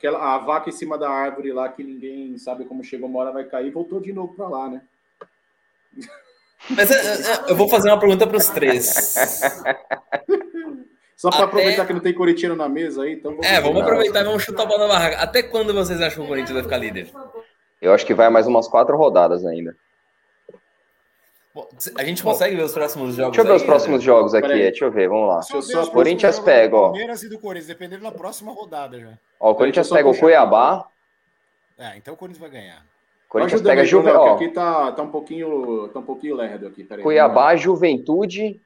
[0.00, 3.30] aquela, a vaca em cima da árvore lá que ninguém sabe como chegou, uma hora
[3.32, 4.80] vai cair, voltou de novo pra lá, né?
[6.70, 6.94] Mas é,
[7.48, 9.14] é, eu vou fazer uma pergunta pros três.
[11.16, 14.22] Só pra Até- aproveitar que não tem corintiano na mesa aí, então É, vamos aproveitar
[14.22, 15.18] e vamos chutar a bola na barraca.
[15.18, 17.10] Até quando vocês acham que o Corinthians vai ficar líder?
[17.80, 19.76] Eu acho que vai mais umas quatro rodadas ainda.
[21.52, 24.06] Bom, A gente consegue ver os próximos jogos Deixa eu ver os aí, próximos André?
[24.06, 25.40] jogos aqui, deixa eu ver, vamos lá.
[25.80, 26.82] Os Corinthians pega, ó.
[26.84, 29.18] Palmeiras e do Corinthians, dependendo da próxima rodada já.
[29.40, 30.86] Ó, o Corinthians pega o Cuiabá,
[31.76, 32.86] É, então o Corinthians vai ganhar.
[33.28, 34.04] Corinthians pega aí, Juve...
[34.10, 37.02] Bruno, que ó, aqui tá, tá um pouquinho, tá um pouquinho lerdo aqui, peraí.
[37.02, 38.60] Cuiabá, Juventude,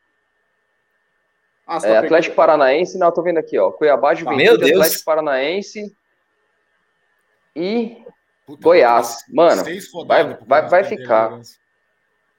[1.66, 3.70] Ah, é, tá Atlético pegando- Paranaense, não, eu tô vendo aqui, ó.
[3.70, 4.70] Cuiabá, Juventude, Meu Deus.
[4.72, 5.96] Atlético Paranaense
[7.56, 8.04] e
[8.46, 9.24] Puta, Goiás.
[9.32, 9.62] Mano,
[10.06, 11.24] vai- vai- vai ficar.
[11.28, 11.63] liderança.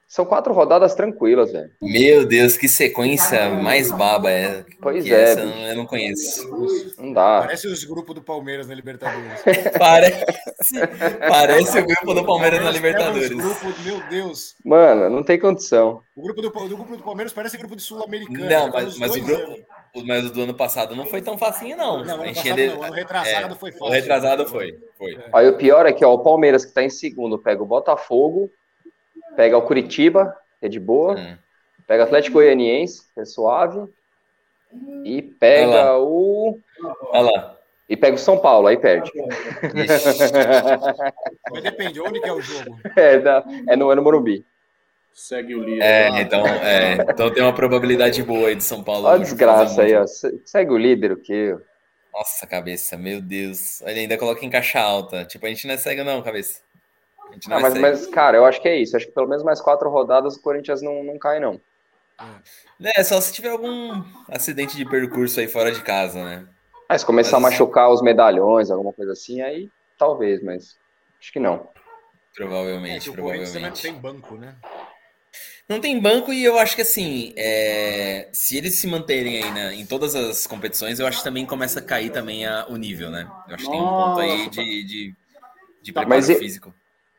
[0.08, 1.72] São quatro rodadas tranquilas, velho.
[1.82, 4.63] Meu Deus, que sequência mais baba é.
[4.82, 5.58] Pois que é, essa eu bicho.
[5.60, 6.50] não- eu não conheço.
[6.98, 7.39] Não dá.
[7.41, 9.41] Parece os grupos do Palmeiras na Libertadores.
[9.78, 10.26] Parece,
[11.28, 13.30] parece o grupo do Palmeiras na Libertadores.
[13.30, 14.56] grupos, meu Deus.
[14.63, 16.02] Mano, não tem condição.
[16.15, 18.50] O grupo do, do grupo do Palmeiras parece grupo de Sul-Americano.
[18.50, 19.54] Não, mas, mas o grupo,
[19.96, 22.04] o- mas o do ano passado não foi tão facinho, não.
[22.04, 23.94] Não, ano passado não, ano retrasado é, foi O fácil.
[23.94, 24.78] retrasado foi.
[24.98, 25.18] foi.
[25.34, 28.52] Aí o pior é que ó, o Palmeiras, que tá em segundo, pega o Botafogo,
[29.36, 31.38] pega o Curitiba, que é de boa, Hum.
[31.88, 33.88] pega o Atlético Goianiense, que é suave,
[35.06, 36.60] e Olha pega o.
[37.12, 37.56] Olha lá.
[37.88, 39.12] E pega o São Paulo, aí perde.
[41.52, 42.80] Mas depende, onde que é o jogo?
[42.95, 44.43] é, da- é no, é no Morumbi.
[45.13, 45.84] Segue o líder.
[45.84, 46.21] É, lá.
[46.21, 49.06] então, é, então tem uma probabilidade boa aí de São Paulo.
[49.08, 50.06] Olha a desgraça aí, ó.
[50.06, 51.56] Se- Segue o líder, o quê?
[52.12, 53.82] Nossa, cabeça, meu Deus.
[53.82, 55.24] Ele ainda coloca em caixa alta.
[55.26, 56.60] Tipo, a gente não é cego, não, cabeça.
[57.48, 58.96] Não Ah, é mas, mas, cara, eu acho que é isso.
[58.96, 61.60] Acho que pelo menos mais quatro rodadas o Corinthians não, não cai, não.
[62.82, 66.48] É, só se tiver algum acidente de percurso aí fora de casa, né?
[66.90, 70.78] Mas se começar Mas- a machucar os medalhões, alguma coisa assim, aí talvez, mas
[71.20, 71.70] acho que não.
[72.36, 73.82] É Provavelmente, que o Corinthians também não provavelmente.
[73.82, 74.56] tem banco, né?
[75.68, 79.74] Não tem banco e eu acho que assim, é, se eles se manterem aí né,
[79.74, 83.10] em todas as competições, eu acho que também começa a cair também a- o nível,
[83.10, 83.28] né?
[83.48, 84.50] Eu acho que tem um ponto aí Nossa.
[84.52, 85.14] de, de,
[85.82, 86.74] de Tá, preparo mas e- físico.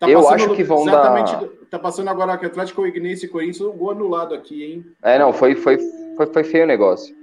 [0.07, 3.61] Tá Eu acho que vão exatamente, dar- Tá passando agora aqui Atlético Goianiense e Corinthians,
[3.61, 4.87] o gol anulado aqui, hein?
[5.03, 5.77] É, não, foi, foi,
[6.17, 7.15] foi, foi feio o negócio.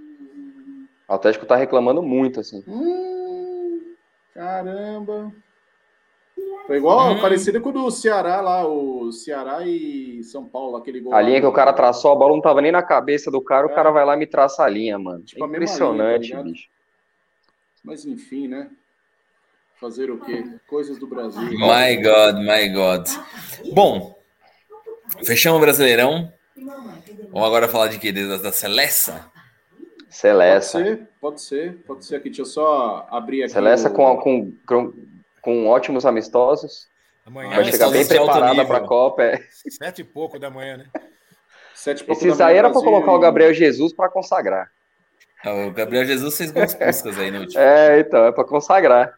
[1.07, 2.61] O Atlético tá reclamando muito, assim.
[2.67, 3.93] Hum,
[4.33, 5.31] caramba.
[6.67, 7.21] Foi igual, Hum.
[7.21, 11.13] parecido com o do Ceará lá, o Ceará e São Paulo, aquele gol.
[11.13, 13.29] A lá linha que do- o cara traçou, a bola não tava nem na cabeça
[13.31, 13.73] do cara, o É.
[13.73, 15.23] cara vai lá e me traça a linha, mano.
[15.23, 16.69] Tipo, mesma Impressionante, linha, tá bicho.
[17.83, 18.69] Mas enfim, né?
[19.83, 20.45] Fazer o quê?
[20.65, 21.41] Coisas do Brasil.
[21.41, 23.05] My God, my God.
[23.73, 24.17] Bom,
[25.25, 26.31] fechamos o Brasileirão.
[27.33, 28.13] Vamos agora falar de quê?
[28.13, 29.25] Da, da Celesta?
[29.75, 30.71] Pode Celeste.
[30.71, 32.29] ser, pode ser, pode ser aqui.
[32.29, 33.51] Deixa eu só abrir aqui.
[33.51, 34.93] Celeste o- com, com, com,
[35.41, 36.87] com ótimos amistosos.
[37.25, 39.21] Amanhã, Vai chegar bem preparada para a Copa.
[39.23, 39.43] é.
[39.51, 40.85] sete e pouco da manhã, né?
[41.75, 44.71] Sete e pouco da Esses manhã, aí era para colocar o Gabriel Jesus para consagrar.
[45.43, 47.59] Ah, O Gabriel Jesus fez gols puscas aí no último.
[47.61, 49.13] É, então, é para consagrar.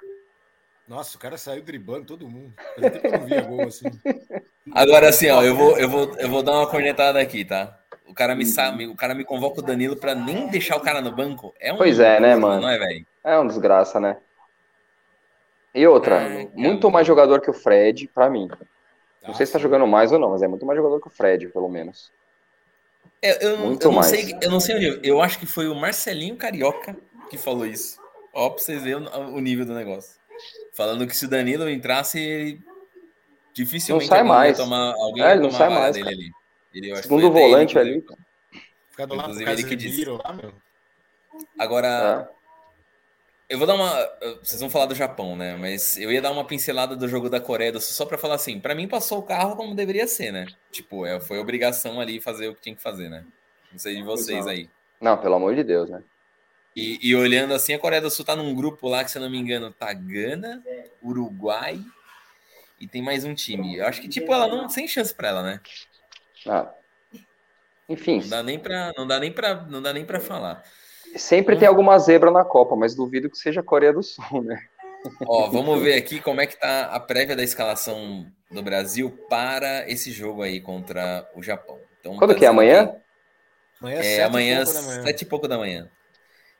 [0.87, 2.53] Nossa, o cara saiu driblando todo mundo.
[2.75, 3.85] Fazia tempo que eu não via gol assim.
[4.71, 7.79] Agora assim, ó, eu vou, eu vou, eu vou dar uma cornetada aqui, tá?
[8.07, 11.01] O cara me sabe, o cara me convoca o Danilo pra nem deixar o cara
[11.01, 11.53] no banco.
[11.59, 12.61] É um Pois é, né, mano?
[12.61, 13.05] Não é, velho?
[13.23, 14.17] É um desgraça, né?
[15.73, 16.93] E outra, Ai, muito cara.
[16.93, 18.47] mais jogador que o Fred, para mim.
[19.27, 21.11] Não sei se tá jogando mais ou não, mas é muito mais jogador que o
[21.11, 22.11] Fred, pelo menos.
[23.21, 24.07] Eu, eu, não- Muito eu não mais.
[24.07, 24.99] sei, eu não sei onde.
[25.07, 26.95] Eu acho que foi o Marcelinho Carioca
[27.29, 27.99] que falou isso.
[28.33, 30.19] Ó, pra vocês verem o nível do negócio.
[30.73, 32.61] Falando que se o Danilo entrasse, ele
[33.53, 34.57] dificilmente Não sai mais.
[34.57, 36.31] tomar, alguém É, ele não tomar sai mais, dele ali.
[36.73, 38.05] Ele, eu acho que Segundo foi até ele, volante ali.
[38.91, 40.05] Ficar do lado do Inclusive, ele que disse.
[40.05, 40.53] Lá, meu.
[41.57, 42.35] Agora, É.
[43.47, 43.93] Eu vou dar uma.
[44.41, 45.55] Vocês vão falar do Japão, né?
[45.55, 48.35] Mas eu ia dar uma pincelada do jogo da Coreia do Sul só pra falar
[48.35, 50.47] assim: pra mim passou o carro como deveria ser, né?
[50.71, 53.23] Tipo, é, foi obrigação ali fazer o que tinha que fazer, né?
[53.71, 54.67] Não sei de vocês aí.
[54.99, 56.01] Não, pelo amor de Deus, né?
[56.75, 59.21] E, e olhando assim, a Coreia do Sul tá num grupo lá que, se eu
[59.21, 60.61] não me engano, tá Gana,
[61.01, 61.79] Uruguai
[62.79, 63.77] e tem mais um time.
[63.77, 65.61] Eu acho que, tipo, ela não sem chance pra ela, né?
[66.47, 66.69] Ah.
[67.87, 70.63] Enfim, Não dá nem pra, não dá nem pra, não dá nem pra falar.
[71.15, 74.61] sempre tem alguma zebra na Copa, mas duvido que seja a Coreia do Sul, né?
[75.27, 79.87] Ó, vamos ver aqui como é que tá a prévia da escalação do Brasil para
[79.89, 81.79] esse jogo aí contra o Japão.
[81.99, 82.47] Então, Quando tá que é?
[82.49, 82.81] Amanhã?
[82.83, 82.97] aqui-
[83.79, 85.03] Amanhã, É, sete e amanhã, pouco da manhã.
[85.03, 85.89] sete e pouco da manhã.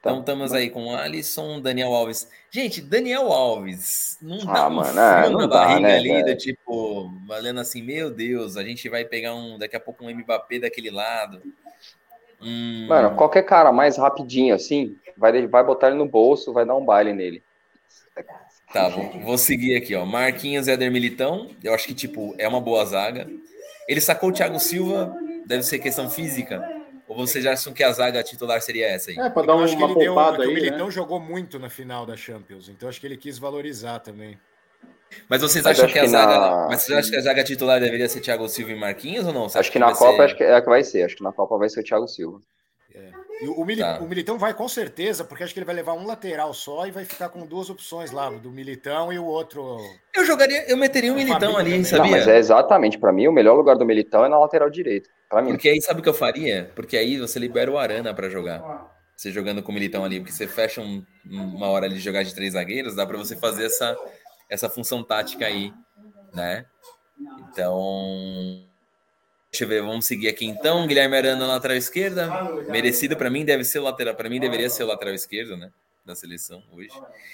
[0.06, 0.12] Tá.
[0.12, 2.30] Então estamos aí com Alisson, Daniel Alves.
[2.52, 6.38] Gente, Daniel Alves, não dá Ah, um mano, na não dá, barriga né, ali, do
[6.38, 10.60] tipo, valendo assim, meu Deus, a gente vai pegar um, daqui a pouco um Mbappé
[10.60, 11.42] daquele lado.
[12.40, 16.76] Hum, Mano, qualquer cara mais rapidinho assim, vai, vai botar ele no bolso, vai dar
[16.76, 17.42] um baile nele.
[18.72, 20.06] Tá, vou, vou seguir aqui, ó.
[20.06, 23.28] Marquinhos Éder Militão, eu acho que, tipo, é uma boa zaga.
[23.88, 25.16] Ele sacou o Thiago Silva,
[25.48, 26.64] deve ser questão física.
[27.16, 29.18] Ou vocês já acham que a zaga titular seria essa aí?
[29.18, 30.92] É, pra Eu dar que uma ele deu, poupada que o aí, Militão né?
[30.92, 34.38] jogou muito na final da Champions, então acho que ele quis valorizar também.
[35.30, 36.40] Mas vocês acham acho que a que zaga.
[36.40, 39.32] na- Mas vocês acham que a zaga titular deveria ser Thiago Silva e Marquinhos ou
[39.34, 39.46] não?
[39.46, 41.04] Acho acha que na Copa ser- acho que é a que vai ser.
[41.04, 42.40] Acho que na Copa vai ser o Thiago Silva.
[43.42, 44.00] E o, Mili- Tá.
[44.00, 46.92] o Militão vai com certeza, porque acho que ele vai levar um lateral só e
[46.92, 49.78] vai ficar com duas opções lá, do Militão e o outro.
[50.16, 51.84] Eu jogaria, eu meteria um O Militão ali, também.
[51.84, 52.04] sabia?
[52.12, 55.10] Não, mas é exatamente, pra mim, o melhor lugar do Militão é na lateral direita.
[55.30, 55.50] Pra mim.
[55.52, 56.72] Porque aí sabe o que eu faria?
[56.76, 58.90] Porque aí você libera o Arana pra jogar.
[59.18, 62.24] Você jogando com o Militão ali, porque você fecha um- uma hora ali de jogar
[62.24, 63.98] de três zagueiros, dá pra você fazer essa,
[64.50, 65.74] essa função tática aí,
[66.34, 66.66] né?
[67.50, 68.64] Então,
[69.56, 70.86] deixa eu ver, vamos seguir aqui então.
[70.86, 72.30] Guilherme Arana na lateral esquerda,
[72.68, 75.72] merecido pra mim deve ser lateral, para mim deveria ser o lateral esquerdo, né?
[76.04, 76.90] Da seleção hoje.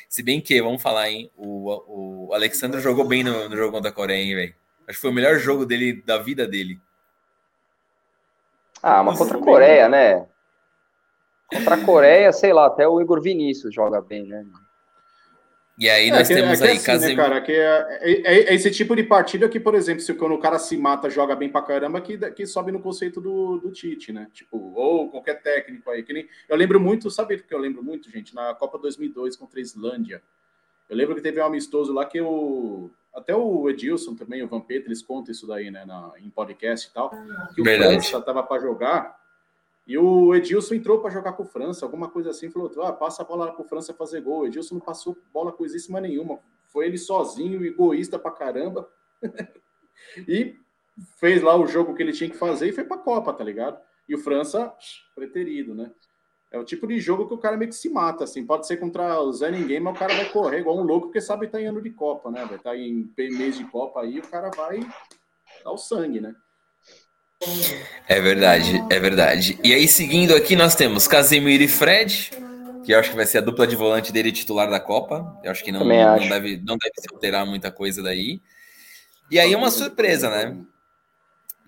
[0.08, 1.32] Se bem que, vamos falar, hein?
[1.36, 4.56] O, o Alexandre jogou bem no, no jogo contra a Coreia, hein, velho?
[4.88, 6.80] Acho que foi o melhor jogo dele da vida dele.
[8.84, 10.28] Ah, mas contra a Coreia, né?
[11.48, 14.46] Contra a Coreia, sei lá, até o Igor Vinícius joga bem, né?
[15.80, 17.18] E aí É nós que- temos é aí assim, Casemiro.
[17.22, 20.34] né, cara, que é, é- é esse tipo de partida que, por exemplo, se quando
[20.36, 23.72] o cara se mata, joga bem pra caramba, que, que sobe no conceito do, do
[23.72, 24.28] Tite, né?
[24.34, 26.04] Tipo, ou qualquer técnico aí.
[26.04, 28.36] Que nem, eu lembro muito, sabe o que eu lembro muito, gente?
[28.36, 30.22] Na Copa 2002 contra a Islândia.
[30.90, 32.90] Eu lembro que teve um amistoso lá que o.
[33.14, 36.94] Até o Edilson também, o Vampeta, eles contam isso daí, né, na, em podcast e
[36.94, 37.10] tal.
[37.56, 37.94] Que o Verdade.
[38.08, 39.20] França tava para jogar
[39.88, 43.24] e o Edilson entrou para jogar com o França, alguma coisa assim, falou: ah, passa
[43.24, 44.41] a bola lá pro França fazer gol.
[44.41, 46.39] O Edilson não passou bola coisíssima nenhuma.
[46.67, 48.89] Foi ele sozinho, egoísta pra caramba.
[50.28, 50.56] e
[51.17, 53.80] fez lá o jogo que ele tinha que fazer e foi pra Copa, tá ligado?
[54.08, 54.74] E o França,
[55.15, 55.91] preterido, né?
[56.52, 58.46] É o tipo de jogo que o cara meio que se mata, assim.
[58.46, 61.22] Pode ser contra o Zé Ninguém, mas o cara vai correr igual um louco, porque
[61.22, 62.46] sabe que tá em ano de Copa, né?
[62.46, 64.82] Vai estar em mês de Copa aí, o cara vai
[65.63, 66.36] dar o sangue, né?
[68.08, 69.60] É verdade, é verdade.
[69.64, 72.32] E aí, seguindo aqui, nós temos Casemiro e Fred,
[72.86, 75.40] que eu acho que vai ser a dupla de volante dele titular da Copa.
[75.44, 78.42] Eu acho que não, não, deve, não deve se alterar muita coisa daí.
[79.30, 80.56] E aí, uma surpresa, né?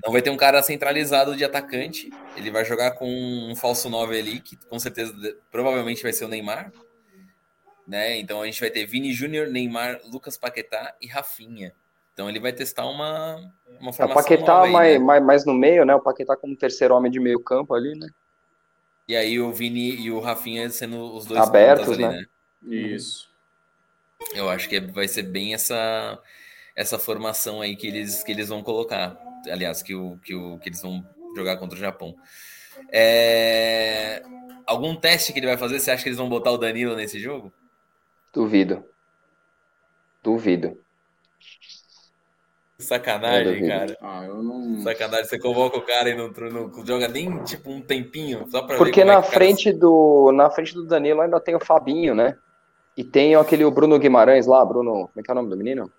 [0.06, 2.12] Não vai ter um cara centralizado de atacante.
[2.36, 5.14] Ele vai jogar com um falso 9 ali, que com certeza,
[5.50, 6.72] provavelmente vai ser o Neymar.
[7.88, 8.18] Né?
[8.20, 11.74] Então a gente vai ter Vini Júnior, Neymar, Lucas Paquetá e Rafinha.
[12.14, 13.36] Então ele vai testar uma,
[13.80, 15.00] uma O formação Paquetá nova aí, mais, né?
[15.00, 15.96] mais, mais no meio, né?
[15.96, 18.10] O Paquetá como terceiro homem de meio campo ali, né?
[19.08, 22.26] E aí o Vini e o Rafinha sendo os dois Abertos, ali, né?
[22.62, 22.76] né?
[22.76, 23.30] Isso.
[24.34, 26.18] Eu acho que vai ser bem essa
[26.76, 29.18] essa formação aí que eles, que eles vão colocar.
[29.50, 32.16] Aliás, que, o, que, o, que eles vão jogar contra o Japão.
[32.92, 34.24] É...
[34.66, 35.80] Algum teste que ele vai fazer?
[35.80, 37.54] Você acha que eles vão botar o Danilo nesse jogo?
[38.34, 38.84] Duvido.
[40.24, 40.78] Duvido.
[42.84, 43.98] Sacanagem, cara.
[44.02, 44.82] Ah, eu não.
[44.82, 48.78] Sacanagem, você convoca o cara e não, não joga nem tipo um tempinho, só pra
[48.78, 49.78] Porque na é frente cara...
[49.78, 52.38] do na frente do Danilo ainda tem o Fabinho, né?
[52.96, 55.58] E tem aquele o Bruno Guimarães lá, Bruno, como é que é o nome do
[55.58, 55.92] menino?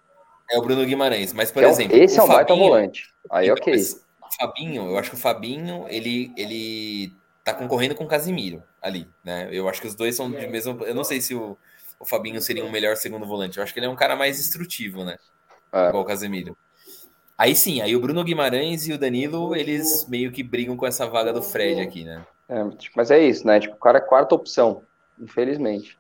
[0.50, 3.12] É o Bruno Guimarães, mas por que exemplo, esse é um baita volante.
[3.30, 3.74] Aí então, OK.
[3.74, 9.08] O Fabinho, eu acho que o Fabinho, ele ele tá concorrendo com o Casimiro ali,
[9.22, 9.48] né?
[9.50, 11.56] Eu acho que os dois são de mesmo, eu não sei se o,
[12.00, 13.58] o Fabinho seria um melhor segundo volante.
[13.58, 15.16] Eu acho que ele é um cara mais destrutivo, né?
[15.72, 15.88] É.
[15.88, 16.56] Igual o Casemiro.
[17.36, 21.06] Aí sim, aí o Bruno Guimarães e o Danilo, eles meio que brigam com essa
[21.06, 22.24] vaga do Fred aqui, né?
[22.48, 22.62] É,
[22.94, 23.58] mas é isso, né?
[23.58, 24.82] Tipo, o cara é quarta opção,
[25.18, 25.98] infelizmente.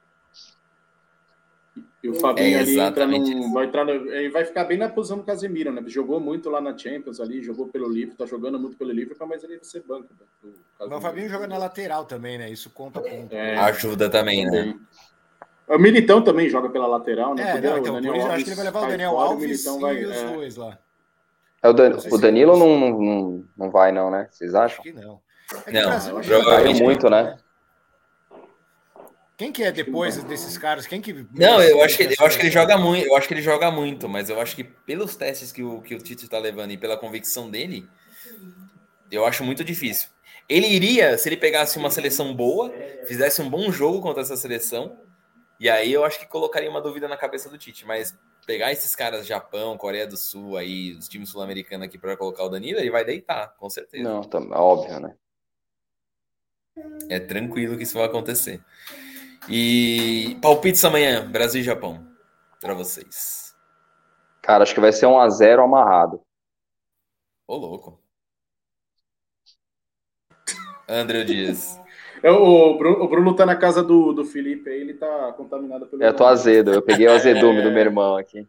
[2.04, 4.90] E o Fabinho é, ali entra num, vai, entrar no, ele vai ficar bem na
[4.90, 5.82] posição do Casemiro, né?
[5.86, 9.42] Jogou muito lá na Champions ali, jogou pelo Liverpool, tá jogando muito pelo Liverpool, mas
[9.42, 10.08] ele vai ser banco.
[10.42, 10.52] Né?
[10.80, 12.50] O, o Fabinho joga na lateral também, né?
[12.50, 13.34] Isso conta ponto.
[13.34, 14.78] É, Ajuda também, né?
[15.66, 17.56] O Militão também joga pela lateral, né?
[17.56, 19.78] É, não, então, por isso, acho que ele vai levar o Daniel fora, Alves o
[19.78, 20.32] e vai, os é.
[20.34, 20.78] dois lá.
[21.64, 24.28] É, o, Dan, o Danilo não, não, não vai, não, né?
[24.30, 24.80] Vocês acham?
[24.80, 25.18] Acho que não.
[25.66, 27.38] É que não, muito, né?
[29.38, 30.86] Quem que é depois desses caras?
[30.86, 33.34] Quem que Não, eu acho que, eu acho que ele joga muito, eu acho que
[33.34, 36.38] ele joga muito, mas eu acho que pelos testes que o que o Tite está
[36.38, 37.88] levando e pela convicção dele,
[39.10, 40.08] eu acho muito difícil.
[40.46, 42.70] Ele iria se ele pegasse uma seleção boa,
[43.06, 44.98] fizesse um bom jogo contra essa seleção,
[45.58, 48.94] e aí eu acho que colocaria uma dúvida na cabeça do Tite, mas pegar esses
[48.94, 52.90] caras Japão, Coreia do Sul aí, os times sul-americanos aqui para colocar o Danilo, ele
[52.90, 54.02] vai deitar, com certeza.
[54.02, 55.16] Não, tá, óbvio, né?
[57.08, 58.62] É tranquilo que isso vai acontecer.
[59.48, 62.06] E palpites amanhã, Brasil e Japão,
[62.60, 63.54] para vocês.
[64.42, 66.20] Cara, acho que vai ser um a 0 amarrado.
[67.46, 68.02] Ô, louco.
[70.88, 71.78] André Dias.
[72.24, 75.86] É, o, Bruno, o Bruno tá na casa do, do Felipe aí, ele tá contaminado
[75.86, 76.02] pelo.
[76.02, 77.62] É, eu tô azedo, eu peguei o azedume é...
[77.62, 78.48] do meu irmão aqui.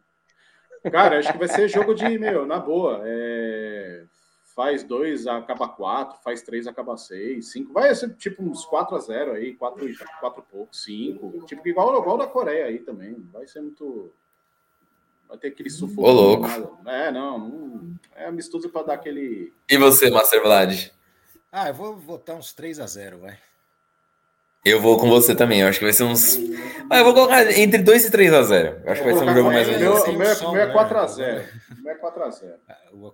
[0.90, 3.02] Cara, acho que vai ser jogo de, meu, na boa.
[3.04, 4.04] É
[4.56, 7.74] faz dois, acaba quatro, faz três, acaba seis, cinco.
[7.74, 9.86] Vai ser tipo uns 4 a 0 aí, quatro,
[10.18, 11.44] quatro pouco, cinco.
[11.44, 13.14] Tipo, igual, igual da Coreia aí também.
[13.30, 14.10] Vai ser muito.
[15.28, 16.08] Vai ter aquele sufoco.
[16.08, 16.46] Ô, louco.
[16.86, 17.94] É, não, não.
[18.14, 19.52] É amistoso para dar aquele.
[19.68, 20.90] E você, Master Vlad?
[21.52, 23.38] Ah, eu vou votar uns 3 a 0 vai.
[24.66, 25.60] Eu vou com você também.
[25.60, 26.40] Eu acho que vai ser uns.
[26.90, 28.82] Ah, eu vou colocar entre 2 e 3 a 0.
[28.84, 30.02] Eu acho que vai ser um jogo mais ou menos.
[30.02, 30.56] O meu, assim.
[30.56, 31.44] é 4 a 0.
[31.70, 32.54] O meu é 4 a 0.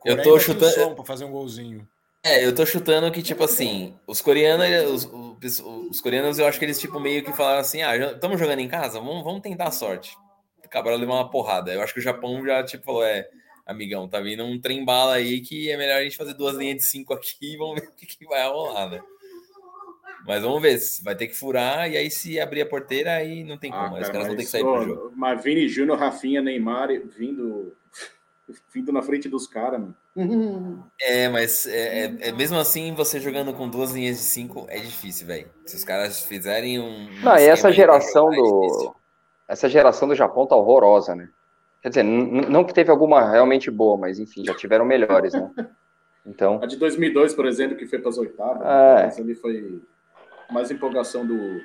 [0.03, 1.87] Eu tô chutando para fazer um golzinho.
[2.25, 5.11] É, eu tô chutando que, tipo assim, os coreanos, os,
[5.43, 5.61] os,
[5.91, 8.69] os, coreanos, eu acho que eles, tipo, meio que falaram assim, ah, estamos jogando em
[8.69, 10.17] casa, vamos, vamos tentar a sorte.
[10.65, 11.73] Acabaram levando uma porrada.
[11.73, 13.29] Eu acho que o Japão já, tipo, falou, é,
[13.67, 16.77] amigão, tá vindo um trem bala aí que é melhor a gente fazer duas linhas
[16.77, 19.03] de cinco aqui e vamos ver o que, que vai rolar, né?
[20.27, 23.59] Mas vamos ver, vai ter que furar, e aí se abrir a porteira, aí não
[23.59, 23.91] tem ah, como.
[23.91, 25.13] Cara, os caras vão ter que sair pro jogo.
[25.17, 27.75] Mas Vini Júnior, Rafinha, Neymar vindo,
[28.73, 29.97] vindo na frente dos caras, mano.
[31.01, 34.79] É, mas é, é, é, mesmo assim, você jogando com duas linhas de cinco é
[34.79, 35.49] difícil, velho.
[35.67, 37.09] Se os caras fizerem um.
[37.23, 38.95] Não, e essa geração do.
[39.49, 41.29] É essa geração do Japão tá horrorosa, né?
[41.83, 45.51] Quer dizer, não que teve alguma realmente boa, mas enfim, já tiveram melhores, né?
[46.25, 46.61] Então.
[46.63, 49.21] A de 2002, por exemplo, que foi para as oitavas, é.
[49.21, 49.83] ali foi
[50.53, 51.61] mais empolgação do,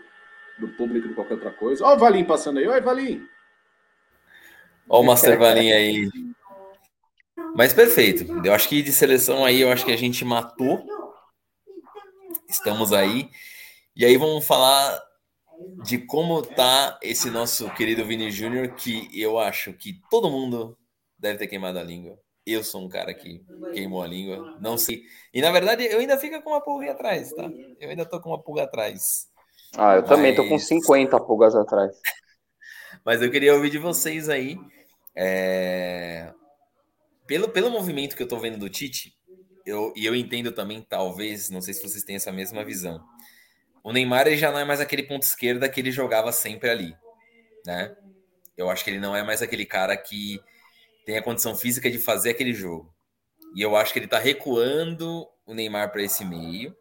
[0.60, 1.86] do público do que qualquer outra coisa.
[1.86, 2.67] Ó o Valim passando aí.
[2.67, 3.28] Oi, Valim!
[4.89, 6.10] Ó o Master Valim aí.
[7.56, 8.26] Mas perfeito.
[8.45, 10.86] Eu acho que de seleção aí, eu acho que a gente matou.
[12.47, 13.30] Estamos aí.
[13.95, 15.02] E aí vamos falar
[15.84, 20.78] de como tá esse nosso querido Vini Júnior, que eu acho que todo mundo
[21.17, 22.17] deve ter queimado a língua.
[22.50, 25.04] Eu sou um cara que queimou a língua, não sei.
[25.34, 27.44] E na verdade eu ainda fico com uma pulga atrás, tá?
[27.78, 29.28] Eu ainda tô com uma pulga atrás.
[29.78, 30.10] Ah, eu Mas...
[30.10, 31.94] também tô com 50 pulgas atrás.
[33.04, 34.58] Mas eu queria ouvir de vocês aí.
[35.14, 36.34] É...
[37.28, 39.14] Pelo, pelo movimento que eu tô vendo do Tite,
[39.66, 43.04] eu, e eu entendo também, talvez, não sei se vocês têm essa mesma visão.
[43.84, 46.95] O Neymar ele já não é mais aquele ponto esquerda que ele jogava sempre ali,
[47.66, 47.93] né?
[48.56, 50.39] Eu acho que ele não é mais aquele cara que
[51.08, 52.93] tem a condição física de fazer aquele jogo.
[53.55, 56.76] E eu acho que ele está recuando o Neymar para esse meio.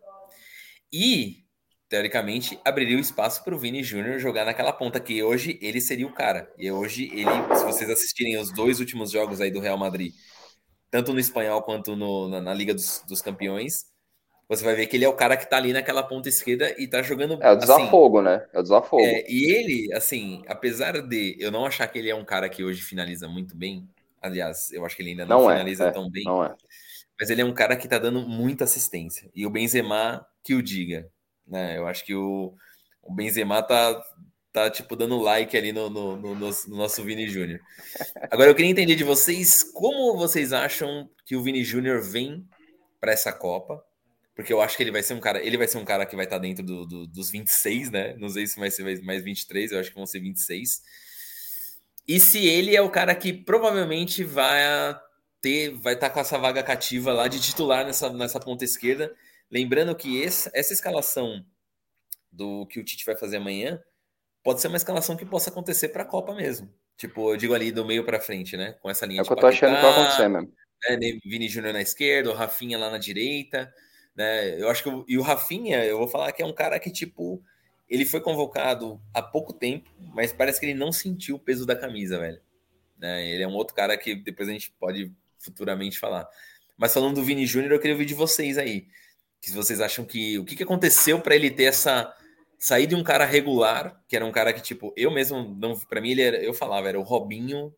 [0.93, 1.45] E,
[1.89, 6.09] teoricamente, abriria o espaço para o Vini Júnior jogar naquela ponta, que hoje ele seria
[6.09, 6.53] o cara.
[6.59, 10.13] E hoje ele, se vocês assistirem os dois últimos jogos aí do Real Madrid,
[10.91, 13.85] tanto no espanhol quanto no, na, na, Liga dos, dos Campeões,
[14.49, 16.89] você vai ver que ele é o cara que tá ali naquela ponta esquerda e
[16.89, 17.41] tá jogando.
[17.41, 18.47] É o desafogo, assim, né?
[18.53, 19.05] É o desafogo.
[19.05, 22.65] É, e ele, assim, apesar de eu não achar que ele é um cara que
[22.65, 23.89] hoje finaliza muito bem,
[24.27, 26.25] aliás, eu acho que ele ainda não, não é, finaliza é, tão bem.
[26.25, 26.55] Não é.
[27.19, 29.31] Mas ele é um cara que tá dando muita assistência.
[29.35, 31.09] E o Benzema que o diga.
[31.47, 31.79] Né?
[31.79, 32.55] Eu acho que o,
[33.03, 34.03] o Benzema tá,
[34.53, 37.61] tá tipo dando like ali no, no, no, no nosso Vini Júnior.
[38.31, 42.47] Agora eu queria entender de vocês como vocês acham que o Vini Júnior vem
[43.01, 43.83] para essa Copa
[44.37, 46.15] porque eu acho que ele vai ser um cara, ele vai ser um cara que
[46.15, 48.15] vai estar dentro do, do, dos 26, né?
[48.19, 50.83] Não sei se vai ser mais 23, eu acho que vão ser 26.
[52.07, 54.99] E se ele é o cara que provavelmente vai
[55.41, 59.15] ter, vai estar com essa vaga cativa lá de titular nessa, nessa ponta esquerda.
[59.51, 61.45] Lembrando que esse, essa escalação
[62.31, 63.81] do que o Tite vai fazer amanhã
[64.43, 66.73] pode ser uma escalação que possa acontecer para a Copa mesmo.
[66.97, 68.73] Tipo, eu digo ali do meio para frente, né?
[68.81, 70.53] Com essa linha é o que eu tô achando que vai acontecer mesmo.
[70.89, 71.19] Né?
[71.25, 73.73] Vini Júnior na esquerda, o Rafinha lá na direita.
[74.15, 74.61] Né?
[74.61, 77.43] Eu acho que e o Rafinha, eu vou falar que é um cara que tipo
[77.89, 81.77] ele foi convocado há pouco tempo, mas parece que ele não sentiu o peso da
[81.77, 82.41] camisa, velho.
[82.99, 83.29] Né?
[83.29, 86.29] Ele é um outro cara que depois a gente pode futuramente falar.
[86.77, 88.89] Mas falando do Vini Júnior, eu queria ouvir de vocês aí.
[89.41, 92.15] Que vocês acham que o que, que aconteceu para ele ter essa
[92.59, 96.01] sair de um cara regular, que era um cara que tipo, eu mesmo não para
[96.01, 97.73] mim ele era, eu falava, era o Robinho,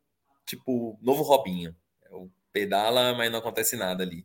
[0.46, 1.74] tipo, novo Robinho.
[2.04, 4.24] É o pedala, mas não acontece nada ali.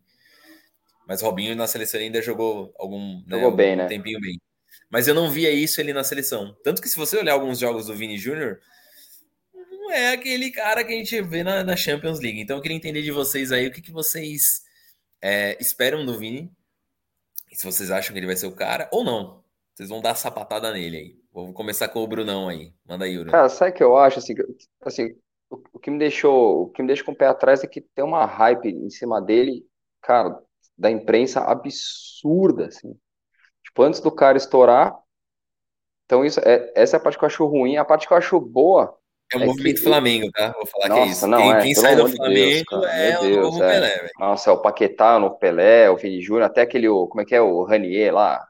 [1.08, 3.88] Mas Robinho na seleção ainda jogou algum né, jogou bem, né?
[3.88, 4.40] tempinho bem.
[4.94, 6.56] Mas eu não via isso ele na seleção.
[6.64, 8.60] Tanto que se você olhar alguns jogos do Vini Júnior,
[9.52, 12.40] não é aquele cara que a gente vê na, na, Champions League.
[12.40, 14.64] Então eu queria entender de vocês aí o que, que vocês
[15.20, 16.52] é, esperam do Vini.
[17.54, 19.44] Se vocês acham que ele vai ser o cara ou não.
[19.74, 21.20] Vocês vão dar sapatada nele aí.
[21.32, 22.72] Vou começar com o Brunão aí.
[22.88, 23.32] Manda aí, Bruno.
[23.32, 24.20] Cara, sabe o que eu acho?
[24.20, 24.36] Assim,
[24.86, 25.16] assim
[25.50, 28.06] o, que me deixou, o que me deixa com o pé atrás é que tem
[28.06, 29.66] uma hype em cima dele,
[30.04, 30.40] cara,
[30.78, 32.96] da imprensa absurda, assim.
[33.74, 34.96] Tipo, antes do cara estourar.
[36.06, 37.76] Então, isso, é, essa é a parte que eu acho ruim.
[37.78, 38.96] A parte que eu acho boa.
[39.34, 39.84] É o é movimento que...
[39.84, 40.52] Flamengo, tá?
[40.52, 41.28] Vou falar Nossa, que é isso.
[41.28, 43.72] Não, quem, é, quem sai do Flamengo Deus, é Deus, o novo é.
[43.72, 44.12] Pelé, velho.
[44.20, 47.34] Nossa, é o Paquetá, o novo Pelé, o Vini Júnior, até aquele, como é que
[47.34, 48.48] é, o Ranier lá.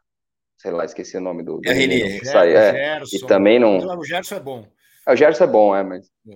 [0.57, 1.61] Sei lá, esqueci o nome do.
[1.61, 2.21] do é Ranier.
[2.21, 2.73] É.
[2.73, 3.77] Gerson, e também não.
[3.77, 4.67] O Gerson é bom.
[5.07, 6.05] É, o Gerson é bom, é, mas.
[6.29, 6.35] É.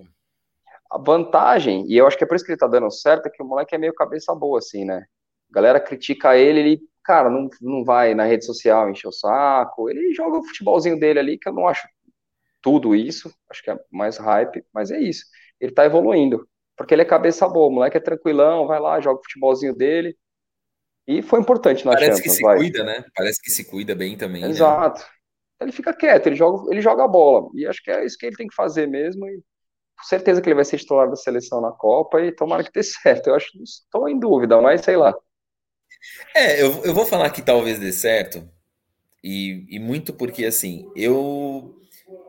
[0.90, 3.30] A vantagem, e eu acho que é por isso que ele tá dando certo, é
[3.30, 5.04] que o moleque é meio cabeça boa, assim, né?
[5.50, 9.88] A galera critica ele, ele cara, não, não vai na rede social encher o saco.
[9.88, 11.88] Ele joga o futebolzinho dele ali, que eu não acho
[12.62, 15.24] tudo isso, acho que é mais hype, mas é isso.
[15.60, 16.46] Ele tá evoluindo,
[16.76, 20.16] porque ele é cabeça boa, o moleque é tranquilão, vai lá, joga o futebolzinho dele.
[21.06, 22.58] E foi importante na Parece Champions, que se vai.
[22.58, 23.04] cuida, né?
[23.16, 24.42] Parece que se cuida bem também.
[24.42, 24.48] né?
[24.48, 25.04] Exato.
[25.60, 27.48] Ele fica quieto, ele joga, ele joga a bola.
[27.54, 29.26] E acho que é isso que ele tem que fazer mesmo.
[29.26, 29.36] E
[29.98, 32.82] com certeza que ele vai ser titular da seleção na Copa e tomara que dê
[32.84, 33.28] certo.
[33.28, 35.14] Eu acho que estou em dúvida, mas sei lá.
[36.34, 38.48] É, eu, eu vou falar que talvez dê certo,
[39.22, 41.74] e, e muito porque, assim, eu.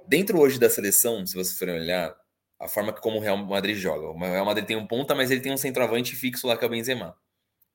[0.07, 2.15] Dentro hoje da seleção, se vocês forem olhar,
[2.59, 4.07] a forma como o Real Madrid joga.
[4.07, 6.67] O Real Madrid tem um ponta, mas ele tem um centroavante fixo lá que é
[6.67, 7.15] o Benzema,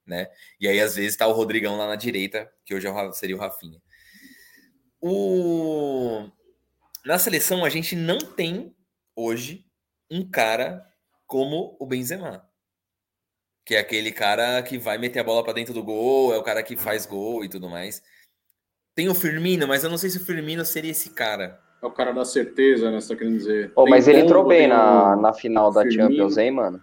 [0.05, 0.29] né?
[0.61, 3.39] E aí, às vezes, tá o Rodrigão lá na direita, que hoje é seria o
[3.39, 3.81] Rafinha.
[5.01, 6.29] O...
[7.05, 8.75] Na seleção, a gente não tem
[9.15, 9.65] hoje
[10.11, 10.85] um cara
[11.27, 12.47] como o Benzema
[13.65, 16.43] que é aquele cara que vai meter a bola para dentro do gol, é o
[16.43, 18.03] cara que faz gol e tudo mais.
[18.95, 21.59] Tem o Firmino, mas eu não sei se o Firmino seria esse cara.
[21.83, 23.01] É o cara da certeza, né?
[23.01, 23.73] Você tá querendo dizer.
[23.75, 26.09] Oh, mas ele entrou bem na, na final da Firmino.
[26.09, 26.81] Champions, hein, mano?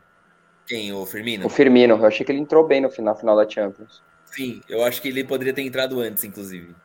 [0.68, 0.92] Quem?
[0.94, 1.46] O Firmino?
[1.46, 1.96] O Firmino.
[1.96, 4.04] Eu achei que ele entrou bem no final, final da Champions.
[4.26, 6.76] Sim, eu acho que ele poderia ter entrado antes, inclusive.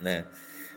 [0.00, 0.24] Né?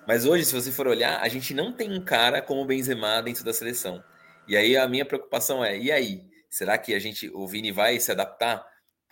[0.07, 3.21] Mas hoje, se você for olhar, a gente não tem um cara como o Benzema
[3.21, 4.03] dentro da seleção.
[4.47, 6.21] E aí a minha preocupação é, e aí?
[6.53, 8.63] Será que a gente, o Vini vai se adaptar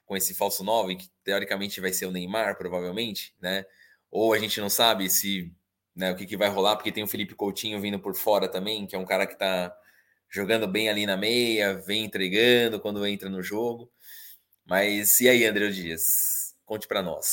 [0.05, 3.65] com esse falso 9, que teoricamente vai ser o Neymar, provavelmente, né?
[4.11, 5.51] Ou a gente não sabe se
[5.95, 8.85] né, o que, que vai rolar, porque tem o Felipe Coutinho vindo por fora também,
[8.85, 9.73] que é um cara que tá
[10.29, 13.91] jogando bem ali na meia, vem entregando quando entra no jogo.
[14.63, 16.03] Mas e aí, André Dias?
[16.63, 17.25] Conte para nós.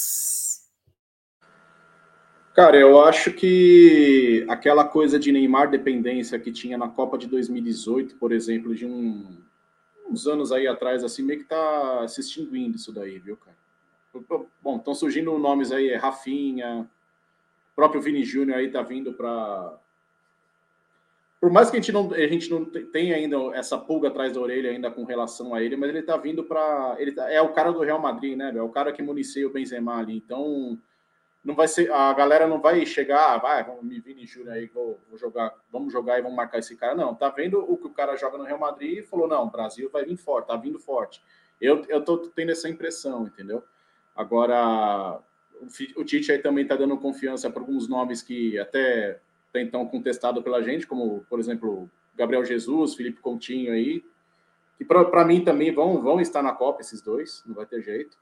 [2.55, 8.17] Cara, eu acho que aquela coisa de Neymar dependência que tinha na Copa de 2018,
[8.17, 9.47] por exemplo, de um
[10.11, 13.57] uns anos aí atrás, assim, meio que tá se extinguindo isso daí, viu, cara?
[14.63, 16.89] Bom, estão surgindo nomes aí, é Rafinha,
[17.79, 19.79] próprio Vini Júnior aí tá vindo para
[21.41, 24.41] por mais que a gente não a gente não tenha ainda essa pulga atrás da
[24.41, 27.53] orelha ainda com relação a ele, mas ele tá vindo para ele tá, é o
[27.53, 28.53] cara do Real Madrid, né?
[28.53, 30.17] É o cara que municia o Benzema ali.
[30.17, 30.77] Então,
[31.45, 34.67] não vai ser a galera não vai chegar, ah, vai, vamos me Vini Júnior aí,
[34.67, 36.95] vou, vou, jogar, vamos jogar e vamos marcar esse cara.
[36.95, 39.51] Não, tá vendo o que o cara joga no Real Madrid e falou: não, o
[39.51, 41.23] Brasil vai vir forte, tá vindo forte.
[41.61, 43.63] Eu, eu tô tendo essa impressão, entendeu?
[44.15, 45.21] Agora,
[45.97, 49.21] o Tite aí também está dando confiança para alguns nomes que até
[49.55, 54.05] então contestado pela gente, como, por exemplo, Gabriel Jesus, Felipe Coutinho aí,
[54.77, 58.17] que para mim também vão, vão estar na Copa esses dois, não vai ter jeito.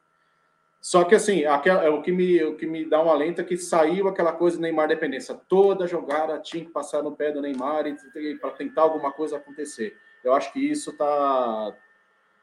[0.86, 3.44] Só que assim, aquela, é o, que me, o que me dá um alento é
[3.44, 5.34] que saiu aquela coisa Neymar dependência.
[5.34, 7.86] Toda jogada tinha que passar no pé do Neymar
[8.40, 9.96] para tentar alguma coisa acontecer.
[10.22, 11.74] Eu acho que isso está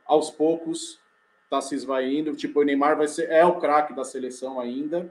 [0.06, 1.00] aos poucos
[1.46, 2.36] está se esvaindo.
[2.36, 5.10] Tipo, o Neymar vai ser é o craque da seleção ainda,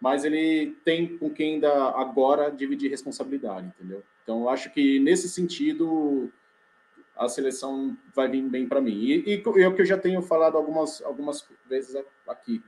[0.00, 4.02] mas ele tem com quem ainda agora dividir responsabilidade, entendeu?
[4.22, 6.32] Então, eu acho que nesse sentido
[7.16, 9.22] a seleção vai vir bem para mim.
[9.26, 11.96] E, é o que eu já tenho falado algumas, algumas vezes
[12.26, 12.62] aqui.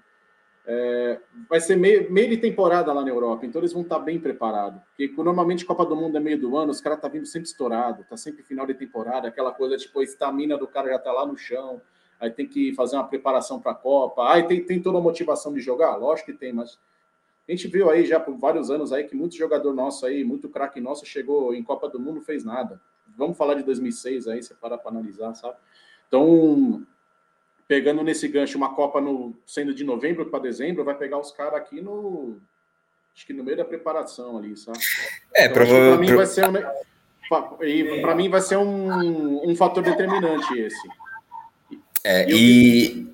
[0.67, 4.03] É, vai ser meio, meio de temporada lá na Europa, então eles vão estar tá
[4.03, 4.81] bem preparados.
[4.97, 8.05] Porque normalmente Copa do Mundo é meio do ano, os caras tá vindo sempre estourado,
[8.09, 11.27] tá sempre final de temporada, aquela coisa tipo, a estamina do cara já tá lá
[11.27, 11.83] no chão,
[12.19, 15.53] aí tem que fazer uma preparação para a Copa, aí tem, tem toda a motivação
[15.53, 16.79] de jogar, lógico que tem, mas
[17.47, 20.49] a gente viu aí já por vários anos aí que muito jogador nosso aí, muito
[20.49, 22.81] craque nosso chegou em Copa do Mundo, não fez nada.
[23.17, 25.57] Vamos falar de 2006 aí, você para para analisar, sabe?
[26.09, 26.85] Então,
[27.67, 31.55] pegando nesse gancho uma Copa no sendo de novembro para dezembro, vai pegar os caras
[31.55, 32.37] aqui no
[33.15, 34.79] acho que no meio da preparação ali, sabe?
[35.35, 40.59] É, então, para mim vai ser um para mim vai ser um, um fator determinante
[40.59, 40.89] esse.
[42.05, 43.14] É, e,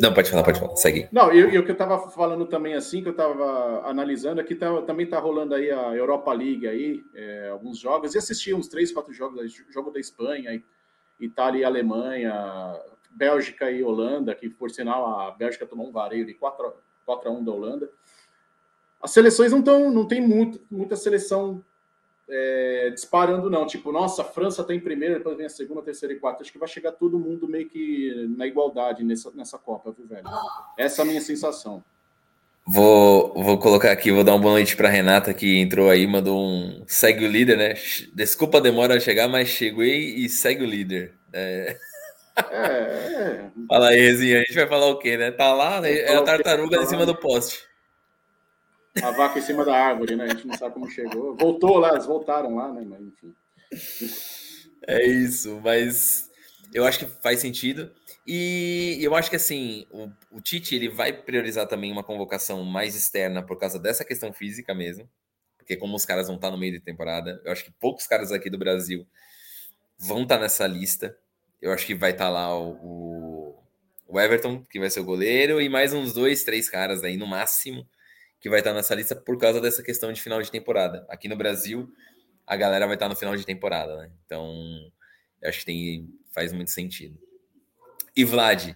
[0.00, 1.08] não, pode falar, pode falar, segue.
[1.12, 4.82] Não, e o que eu estava falando também, assim, que eu estava analisando, aqui tá,
[4.82, 8.92] também está rolando aí a Europa League aí, é, alguns jogos, e assisti uns três,
[8.92, 10.62] quatro jogos, jogo da Espanha,
[11.20, 12.80] Itália e Alemanha,
[13.10, 16.72] Bélgica e Holanda, que por sinal a Bélgica tomou um vareio de 4,
[17.04, 17.90] 4 a 1 da Holanda.
[19.02, 21.64] As seleções não estão, não tem muito, muita seleção
[22.28, 23.66] é, disparando, não.
[23.66, 26.42] Tipo, nossa, a França está em primeiro, depois vem a segunda, terceira e quarta.
[26.42, 30.24] Acho que vai chegar todo mundo meio que na igualdade nessa, nessa Copa, viu, velho?
[30.76, 31.82] Essa é a minha sensação.
[32.66, 36.38] Vou, vou colocar aqui, vou dar uma boa noite para Renata que entrou aí, mandou
[36.38, 37.74] um segue o líder, né?
[38.14, 41.14] Desculpa a demora a chegar, mas cheguei e segue o líder.
[41.32, 41.76] É...
[42.50, 43.50] É, é.
[43.66, 45.30] Fala aí, Rezinha, a gente vai falar o quê, né?
[45.30, 45.92] Tá lá, né?
[45.92, 47.67] é a tartaruga em cima do poste.
[49.02, 50.24] A vaca em cima da árvore, né?
[50.24, 51.36] A gente não sabe como chegou.
[51.36, 52.84] Voltou lá, eles voltaram lá, né?
[52.84, 53.34] Mas enfim.
[54.86, 56.30] É isso, mas
[56.72, 57.92] eu acho que faz sentido.
[58.26, 62.94] E eu acho que assim, o, o Tite ele vai priorizar também uma convocação mais
[62.94, 65.08] externa por causa dessa questão física mesmo.
[65.56, 68.32] Porque como os caras vão estar no meio de temporada, eu acho que poucos caras
[68.32, 69.06] aqui do Brasil
[69.98, 71.16] vão estar nessa lista.
[71.60, 73.58] Eu acho que vai estar lá o,
[74.06, 77.26] o Everton, que vai ser o goleiro, e mais uns dois, três caras aí no
[77.26, 77.86] máximo
[78.40, 81.04] que vai estar nessa lista por causa dessa questão de final de temporada.
[81.08, 81.92] Aqui no Brasil,
[82.46, 84.10] a galera vai estar no final de temporada, né?
[84.24, 84.90] Então,
[85.44, 87.18] acho que tem, faz muito sentido.
[88.16, 88.74] E Vlad,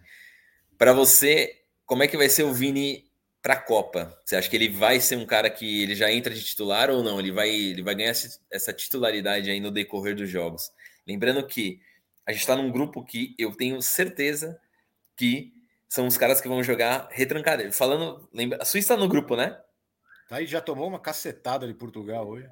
[0.77, 3.11] para você, como é que vai ser o Vini
[3.41, 4.21] para a Copa?
[4.25, 7.03] Você acha que ele vai ser um cara que ele já entra de titular ou
[7.03, 7.19] não?
[7.19, 8.13] Ele vai, ele vai ganhar
[8.51, 10.71] essa titularidade aí no decorrer dos jogos.
[11.07, 11.81] Lembrando que
[12.27, 14.61] a gente está num grupo que eu tenho certeza
[15.17, 15.53] que
[15.93, 17.71] são os caras que vão jogar retrancado.
[17.71, 19.59] Falando, lembra, a Suíça tá no grupo, né?
[20.27, 22.49] Tá aí, já tomou uma cacetada de Portugal hoje.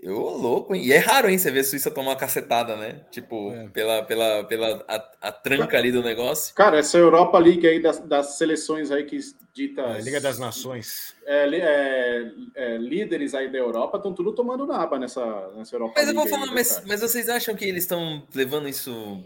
[0.00, 0.82] Eu louco, hein?
[0.82, 3.04] E é raro, hein, você ver a Suíça tomar uma cacetada, né?
[3.10, 3.68] Tipo, é.
[3.68, 6.54] pela, pela, pela a, a, tranca ali do negócio.
[6.54, 9.18] Cara, essa Europa League aí das, das seleções aí que
[9.52, 9.82] dita.
[9.82, 11.14] É, Liga das Nações.
[11.26, 16.06] É, é, é, líderes aí da Europa estão tudo tomando naba nessa, nessa Europa mas
[16.06, 16.16] League.
[16.16, 19.22] Mas eu vou falar, mas, mas vocês acham que eles estão levando isso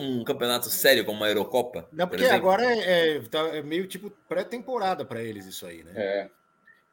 [0.00, 1.88] um campeonato sério, como uma Eurocopa?
[1.92, 5.92] Não, porque agora é, é, tá, é, meio tipo pré-temporada para eles isso aí, né?
[5.96, 6.30] É.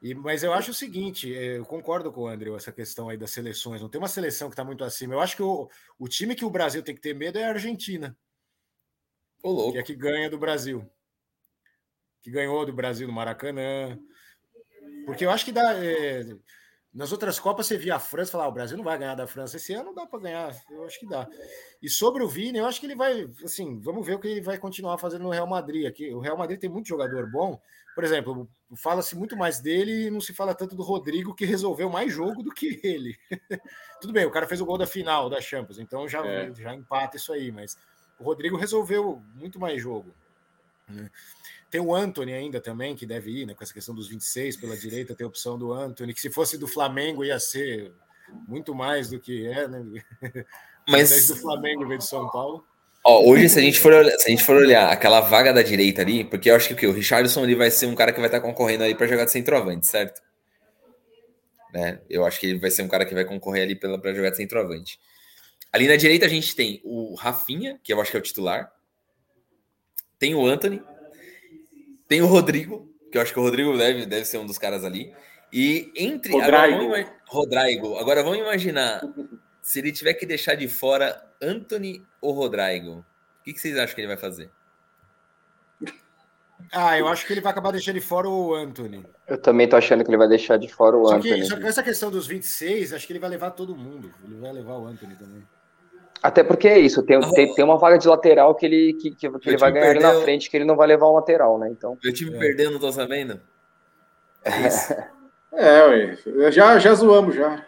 [0.01, 3.17] E, mas eu acho o seguinte, é, eu concordo com o André, essa questão aí
[3.17, 3.81] das seleções.
[3.81, 5.13] Não tem uma seleção que está muito acima.
[5.13, 7.49] Eu acho que o, o time que o Brasil tem que ter medo é a
[7.49, 8.17] Argentina.
[9.43, 9.73] Ô, louco.
[9.73, 10.89] Que é que ganha do Brasil.
[12.21, 13.99] Que ganhou do Brasil no Maracanã.
[15.05, 15.73] Porque eu acho que dá.
[15.73, 16.23] É,
[16.93, 19.15] nas outras Copas você via a França e falava, ah, o Brasil não vai ganhar
[19.15, 19.57] da França.
[19.57, 21.27] Esse ano dá para ganhar, eu acho que dá.
[21.81, 24.41] E sobre o Vini, eu acho que ele vai, assim, vamos ver o que ele
[24.41, 25.85] vai continuar fazendo no Real Madrid.
[25.85, 27.61] Aqui, o Real Madrid tem muito jogador bom.
[27.93, 31.89] Por exemplo, fala-se muito mais dele e não se fala tanto do Rodrigo, que resolveu
[31.89, 33.15] mais jogo do que ele.
[34.01, 36.53] Tudo bem, o cara fez o gol da final da Champions, então já, é.
[36.55, 37.77] já empata isso aí, mas
[38.19, 40.13] o Rodrigo resolveu muito mais jogo.
[40.87, 41.09] Né?
[41.69, 43.53] Tem o Anthony ainda também, que deve ir, né?
[43.53, 46.57] Com essa questão dos 26 pela direita, tem a opção do Anthony, que se fosse
[46.57, 47.91] do Flamengo ia ser
[48.47, 49.85] muito mais do que é, né?
[50.87, 52.65] Mas do Flamengo veio de São Paulo.
[53.05, 56.01] Ó, hoje, se a, gente for, se a gente for olhar aquela vaga da direita
[56.01, 58.19] ali, porque eu acho que o, que, o Richardson ali vai ser um cara que
[58.19, 60.21] vai estar concorrendo ali para jogar de centroavante, certo?
[61.73, 62.01] Né?
[62.09, 64.37] Eu acho que ele vai ser um cara que vai concorrer ali para jogar de
[64.37, 64.99] centroavante.
[65.71, 68.71] Ali na direita a gente tem o Rafinha, que eu acho que é o titular.
[70.17, 70.81] Tem o Anthony,
[72.09, 74.83] Tem o Rodrigo, que eu acho que o Rodrigo deve, deve ser um dos caras
[74.83, 75.13] ali.
[75.53, 76.33] E entre.
[76.33, 76.55] Rodrigo.
[76.55, 77.97] Agora Rodrigo.
[77.97, 79.01] Agora vamos imaginar
[79.61, 83.05] se ele tiver que deixar de fora Anthony ou Rodrigo.
[83.39, 84.49] O que, que vocês acham que ele vai fazer?
[86.71, 89.05] Ah, eu acho que ele vai acabar deixando de fora o Anthony.
[89.27, 91.41] Eu também tô achando que ele vai deixar de fora o Só Anthony.
[91.41, 94.11] que, só que essa questão dos 26, acho que ele vai levar todo mundo.
[94.23, 95.43] Ele vai levar o Anthony também.
[96.21, 99.11] Até porque é isso, tem, Ah, tem, tem uma vaga de lateral que ele, que,
[99.11, 100.23] que, que ele vai ganhar ali na perdeu.
[100.23, 101.69] frente, que ele não vai levar um lateral, né?
[101.71, 102.39] Então, Meu time É.
[102.39, 103.39] perdeu, não tô sabendo?
[104.43, 104.93] É isso.
[105.53, 106.17] É, ué.
[106.51, 107.65] Já, já zoamos já.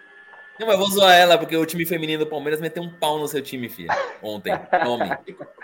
[0.61, 3.27] Não, mas vou zoar ela, porque o time feminino do Palmeiras meteu um pau no
[3.27, 3.89] seu time, filha.
[4.21, 4.53] Ontem.
[4.83, 5.09] Tome.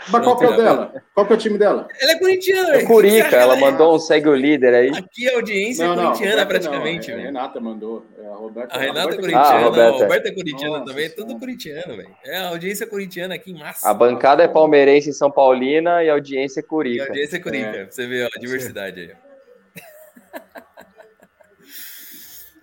[0.09, 1.03] Mas qual que é o dela?
[1.13, 1.87] Qual que é o time dela?
[2.01, 2.83] Ela é corintiana, é.
[2.83, 3.59] Curica, ela é?
[3.59, 4.89] mandou um segue o líder aí.
[4.89, 7.25] Aqui a audiência é Não, não, corintiana, praticamente, não, é, a.
[7.25, 8.07] Renata mandou.
[8.17, 8.75] É a Roberta.
[8.75, 9.97] A Renata é corintiana, Ah, a Roberta.
[10.03, 12.15] Roberta é corintiana Nossa também, é tudo corintiano, velho.
[12.25, 13.87] É a audiência corintiana aqui em massa.
[13.87, 17.03] A bancada é palmeirense e São Paulina e a audiência é E a Curica.
[17.05, 17.39] audiência é.
[17.39, 17.83] É.
[17.83, 19.11] pra Você vê ó, a diversidade aí.
[19.13, 19.27] ó.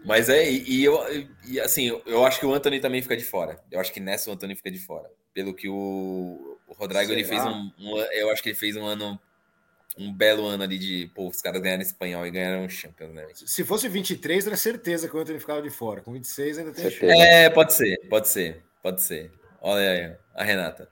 [0.04, 1.00] Mas é, e, e eu,
[1.46, 3.58] e assim, eu- acho que o Anthony também fica de fora.
[3.70, 5.08] Eu acho que nessa o Anthony fica de fora.
[5.32, 7.42] Pelo que o, o Rodrigo ele Será?
[7.42, 9.18] fez um, um- Eu acho que ele fez um ano.
[9.96, 11.08] Um belo ano ali de.
[11.14, 13.26] Pô, os caras ganharam espanhol e ganharam o Champions, né?
[13.32, 16.00] Se fosse 23, era certeza que o Anthony ficava de fora.
[16.00, 17.12] Com 26 ainda tem Certeza.
[17.14, 17.28] chance.
[17.28, 19.30] É, pode ser, pode ser, pode ser.
[19.60, 20.88] Olha aí, a Renata.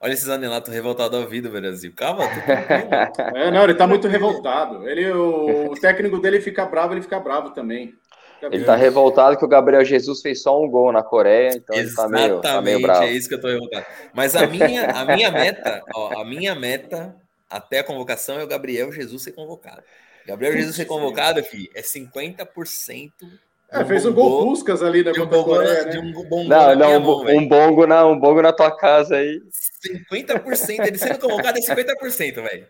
[0.00, 1.92] Olha esses anelatos revoltados ao vida, Brasil.
[1.94, 2.88] Calma, tranquilo.
[3.36, 4.88] É, não, ele tá muito revoltado.
[4.88, 7.94] Ele, o, o técnico dele fica bravo, ele fica bravo também.
[8.42, 11.92] Ele tá revoltado que o Gabriel Jesus fez só um gol na Coreia, então ele
[11.94, 13.04] tá meio, tá meio Exatamente, bravo.
[13.04, 13.86] é isso que eu tô revoltado.
[14.14, 17.16] Mas a minha, a minha meta, ó, a minha meta
[17.48, 19.82] até a convocação é o Gabriel Jesus ser convocado.
[20.26, 23.12] Gabriel Jesus ser convocado, filho, é 50%.
[23.70, 26.02] É, fez um gol Puscas ali da de um Coreia, de né?
[26.02, 28.70] um bom gol Não, na não, um, mão, um bongo na, um bongo na tua
[28.76, 29.40] casa aí.
[30.14, 32.66] 50%, ele sendo convocado é 50%, velho.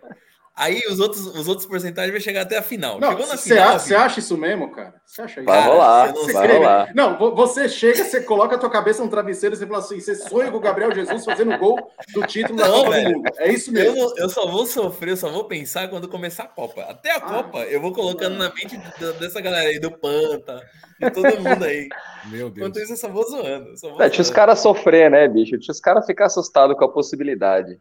[0.59, 2.99] Aí os outros, os outros porcentagens vai chegar até a final.
[2.99, 4.95] Não, Chegou na você acha isso mesmo, cara?
[5.05, 5.45] Você acha isso?
[5.45, 6.93] Vai Cara, rolar, eu Você vai crê, rolar.
[6.95, 10.01] Não, vo- você chega, você coloca a tua cabeça no travesseiro e você fala assim:
[10.01, 11.77] você sonha com o Gabriel Jesus fazendo gol
[12.15, 13.09] do título da Não, Copa velho.
[13.11, 13.31] do Mundo.
[13.37, 13.97] É isso Eu, mesmo.
[14.09, 16.81] não- eu só vou sofrer, eu só vou pensar quando começar a Copa.
[16.89, 17.21] Até a Ah.
[17.21, 20.63] Copa, eu vou colocando na mente da- dessa galera aí, do Panta,
[20.99, 21.87] de todo mundo aí.
[22.31, 22.57] Meu Deus.
[22.57, 23.69] Enquanto isso, eu só vou zoando.
[23.69, 24.37] eu Só vou É, tinha os zoando.
[24.37, 25.59] caras sofrer, né, bicho?
[25.59, 27.79] Tinha os caras ficar assustados com a possibilidade.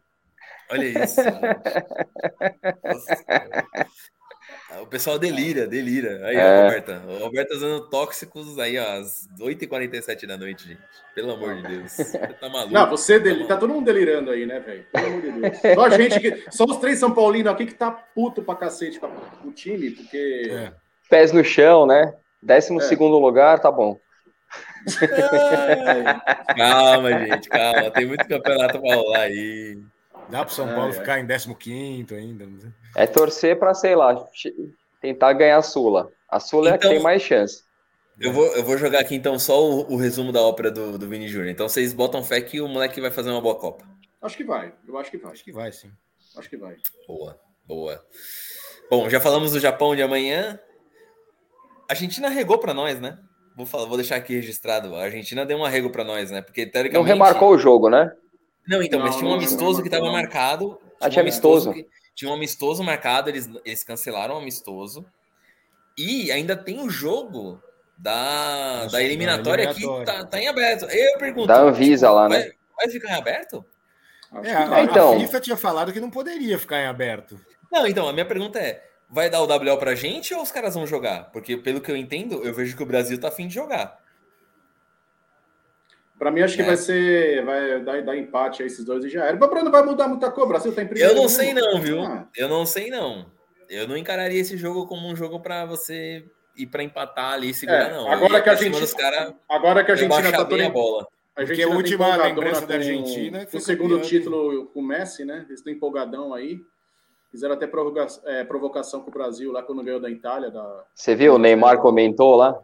[0.70, 1.20] Olha isso.
[2.84, 3.24] Nossa
[4.82, 6.26] O pessoal delira, delira.
[6.26, 6.62] Aí, ó, É.
[6.64, 7.02] Roberta.
[7.08, 10.80] O Roberta usando tóxicos aí, ó, às 8h47 da noite, gente.
[11.14, 11.92] Pelo amor de Deus.
[11.92, 12.72] Você tá maluco.
[12.74, 14.84] Não, você dele, tá todo mundo delirando aí, né, velho?
[14.92, 15.58] Pelo amor de Deus.
[15.74, 16.44] Só a gente que.
[16.50, 19.10] Só os três São Paulinos aqui que tá puto pra cacete com a-
[19.44, 20.48] o time, porque.
[20.50, 20.72] É.
[21.08, 22.12] Pés no chão, né?
[22.42, 22.84] Décimo É.
[22.84, 23.98] segundo lugar, tá bom.
[26.56, 27.90] Calma, gente, calma.
[27.90, 29.78] Tem muito campeonato pra rolar aí.
[30.28, 30.92] Dá pro São É, Paulo é.
[30.92, 32.46] ficar em 15 ainda.
[32.46, 32.72] não.
[32.94, 34.26] É torcer pra, sei lá,
[35.00, 36.10] tentar ganhar a Sula.
[36.28, 37.64] A Sula é a que Então- tem mais chance.
[38.18, 41.06] Eu vou, eu vou jogar aqui então só o, o resumo da ópera do, do
[41.08, 41.50] Vini Júnior.
[41.50, 43.84] Então vocês botam fé que o moleque vai fazer uma boa Copa.
[44.22, 44.72] Acho que vai.
[44.88, 45.32] Eu acho que vai.
[45.32, 45.90] Acho que vai, sim.
[46.36, 46.76] Acho que vai.
[47.06, 48.02] Boa, boa.
[48.90, 50.58] Bom, já falamos do Japão de amanhã.
[51.88, 53.18] A Argentina regou pra nós, né?
[53.54, 54.94] Vou, falar, vou deixar aqui registrado.
[54.94, 56.40] A Argentina deu um arrego pra nós, né?
[56.40, 57.08] Porque Não teoricamente.
[57.08, 58.10] remarcou o jogo, né?
[58.68, 60.78] Não, então, mas Não, tinha um amistoso que estava marcado.
[61.00, 61.72] Ah, um tinha amistoso.
[61.72, 65.04] que- tinha um amistoso marcado, eles, eles cancelaram o amistoso.
[65.98, 67.60] E ainda tem o jogo
[67.96, 70.22] da, Isso, da eliminatória, da que eliminatória.
[70.22, 70.84] tá, tá em aberto.
[70.86, 71.46] Eu pergunto.
[71.46, 72.38] Da Anvisa lá, né?
[72.38, 73.64] vai, vai ficar em aberto?
[74.42, 74.82] É, a.
[74.82, 75.16] Então.
[75.16, 77.40] a FIFA tinha falado que não poderia ficar em aberto.
[77.70, 80.74] Não, então, a minha pergunta é: vai dar o WO pra gente ou os caras
[80.74, 81.30] vão jogar?
[81.32, 83.98] Porque, pelo que eu entendo, eu vejo que o Brasil tá afim de jogar.
[86.18, 86.66] Pra mim, acho que É.
[86.66, 87.44] vai ser.
[87.44, 89.36] Vai dar, dar empate aí esses dois e já era.
[89.38, 90.44] Mas, Bruno, vai mudar muita coisa.
[90.46, 91.12] O Brasil tá em primeiro.
[91.12, 92.00] Eu não sei, não, viu?
[92.02, 93.26] Ah, Eu não sei, não.
[93.68, 96.24] Eu não encararia esse jogo como um jogo pra você
[96.56, 98.10] ir pra empatar ali e segurar, É, não.
[98.10, 100.64] agora que a pra cima gente- dos caras agora que a Argentina baixar tá bem
[100.66, 101.02] a bola.
[101.02, 104.82] A Porque Argentina a tá última lembrança da Argentina Com o segundo título com o
[104.82, 105.44] Messi, né?
[105.48, 106.60] Eles estão empolgadão aí.
[107.30, 110.50] Fizeram até provoca- é, provocação com o Brasil lá quando ganhou da Itália.
[110.50, 110.84] Da...
[110.94, 111.34] Você viu?
[111.34, 112.58] O Neymar comentou lá.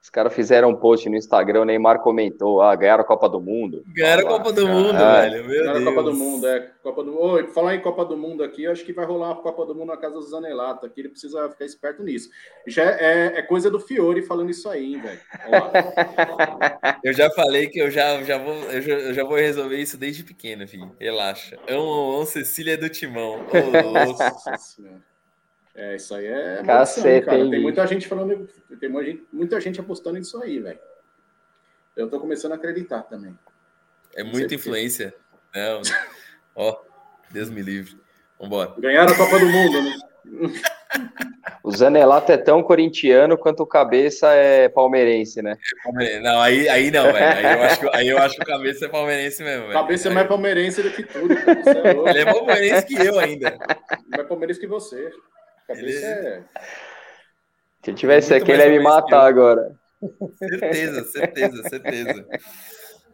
[0.00, 3.40] Os caras fizeram um post no Instagram, o Neymar comentou: ah, ganharam a Copa do
[3.40, 3.82] Mundo.
[3.88, 4.74] Ganharam a Copa do cara.
[4.74, 5.44] Mundo, Ah, velho.
[5.44, 5.84] Meu Ganharam a Deus.
[5.84, 6.70] Copa do Mundo, é.
[6.82, 7.20] Copa do...
[7.20, 9.74] Oi, falar em Copa do Mundo aqui, eu acho que vai rolar a Copa do
[9.74, 10.86] Mundo na casa do Zanelato.
[10.86, 12.30] Aqui ele precisa ficar esperto nisso.
[12.66, 15.20] Já é, é coisa do Fiore falando isso aí, hein, velho.
[17.04, 19.96] Eu já falei que eu já, já, vou, eu, já, eu já vou resolver isso
[19.96, 20.94] desde pequeno, filho.
[21.00, 21.58] Relaxa.
[21.66, 23.40] É um, Cecília do Timão.
[24.58, 25.02] Senhora.
[25.80, 27.38] É, isso aí é Cacete, cara.
[27.38, 28.48] hein, Tem muita gente falando,
[28.80, 30.78] tem muita gente, muita gente apostando nisso aí, velho.
[31.96, 33.38] Eu tô começando a acreditar também.
[34.14, 34.54] É muita por quê.
[34.56, 35.14] influência.
[35.54, 35.80] Não.
[36.56, 36.80] Ó,
[37.30, 37.96] Deus me livre.
[38.40, 38.74] Vambora.
[38.78, 39.94] Ganharam a Copa do Mundo, né?
[41.62, 45.56] O Zanelato é tão corintiano quanto o Cabeça é palmeirense, né?
[46.22, 47.16] Não, aí, aí não, velho.
[47.36, 49.72] Aí, eu acho que- aí eu acho que o cabeça é palmeirense mesmo, velho.
[49.74, 51.34] Cabeça é mais palmeirense do que tudo.
[51.36, 51.62] cara.
[51.62, 52.08] Você é louco.
[52.08, 53.58] Ele é palmeirense que eu ainda.
[54.08, 55.10] Mais palmeirense que você.
[55.68, 56.44] Cabeça Ele- é.
[57.84, 59.28] Se tivesse aqui, ele ia me matar eu.
[59.28, 59.78] agora.
[60.38, 62.26] Certeza, certeza, certeza.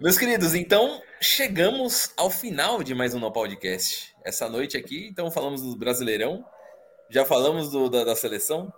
[0.00, 4.14] Meus queridos, então chegamos ao final de mais um No Podcast.
[4.24, 6.44] Essa noite aqui, então falamos do Brasileirão,
[7.10, 8.72] já falamos do- da, da seleção.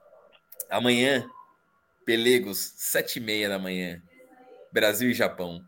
[0.68, 1.24] Amanhã,
[2.04, 4.00] Pelegos, sete e meia da manhã,
[4.72, 5.60] Brasil e Japão.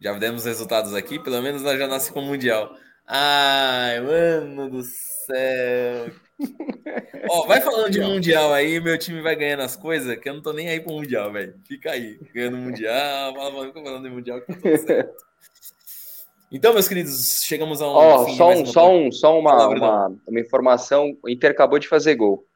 [0.00, 2.74] Já demos resultados aqui, pelo menos nós já nasce com o Mundial.
[3.06, 6.10] Ai, mano do céu.
[7.30, 10.42] Ó, vai falando de Mundial aí, meu time vai ganhando as coisas, que eu não
[10.42, 11.54] tô nem aí pro Mundial, velho.
[11.66, 13.32] Fica aí, ganhando Mundial,
[13.66, 15.24] fica falando de Mundial que tá tudo certo.
[16.50, 17.90] Então, meus queridos, chegamos a um.
[17.90, 21.78] Ó, de só, um, uma- só, um, só uma, uma, uma informação: o Inter acabou
[21.78, 22.46] de fazer gol.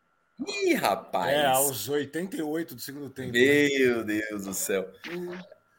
[0.65, 1.31] Ih, rapaz.
[1.31, 3.33] É, aos 88 do segundo tempo.
[3.33, 3.39] né?
[3.79, 4.87] Meu Deus do céu.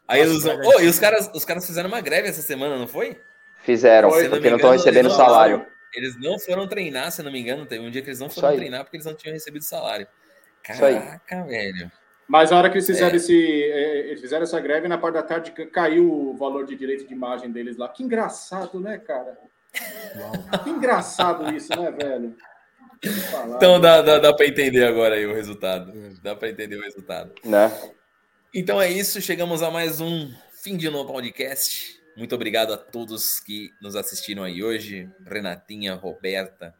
[0.08, 0.78] Aí Nossa, eles vão- Bragantino.
[0.78, 3.18] Ô, e os caras, os caras fizeram uma greve essa semana, não foi?
[3.64, 5.66] Fizeram, Foi, porque não estão recebendo não- salário.
[5.96, 7.66] Eles não foram treinar, se não me engano.
[7.66, 10.08] Teve um dia que eles não foram treinar porque eles não tinham recebido salário.
[10.64, 11.91] Caraca, velho.
[12.28, 13.18] Mas na hora que eles fizeram, É.
[13.18, 16.76] esse, é, eles fizeram essa greve, na parte da tarde ca- caiu o valor de
[16.76, 17.89] direito de imagem deles lá.
[17.89, 19.38] Que engraçado, né, cara?
[20.64, 22.36] Que engraçado isso, né, velho?
[23.30, 23.58] Falar.
[23.58, 25.91] Então dá, dá, dá pra entender agora aí o resultado.
[26.24, 27.34] Dá pra entender o resultado.
[27.44, 27.70] Né?
[28.54, 30.32] Então é isso, chegamos a mais um
[30.64, 32.00] fim de novo podcast.
[32.16, 35.09] Muito obrigado a todos que nos assistiram aí hoje.
[35.26, 36.76] Renatinha, Roberta,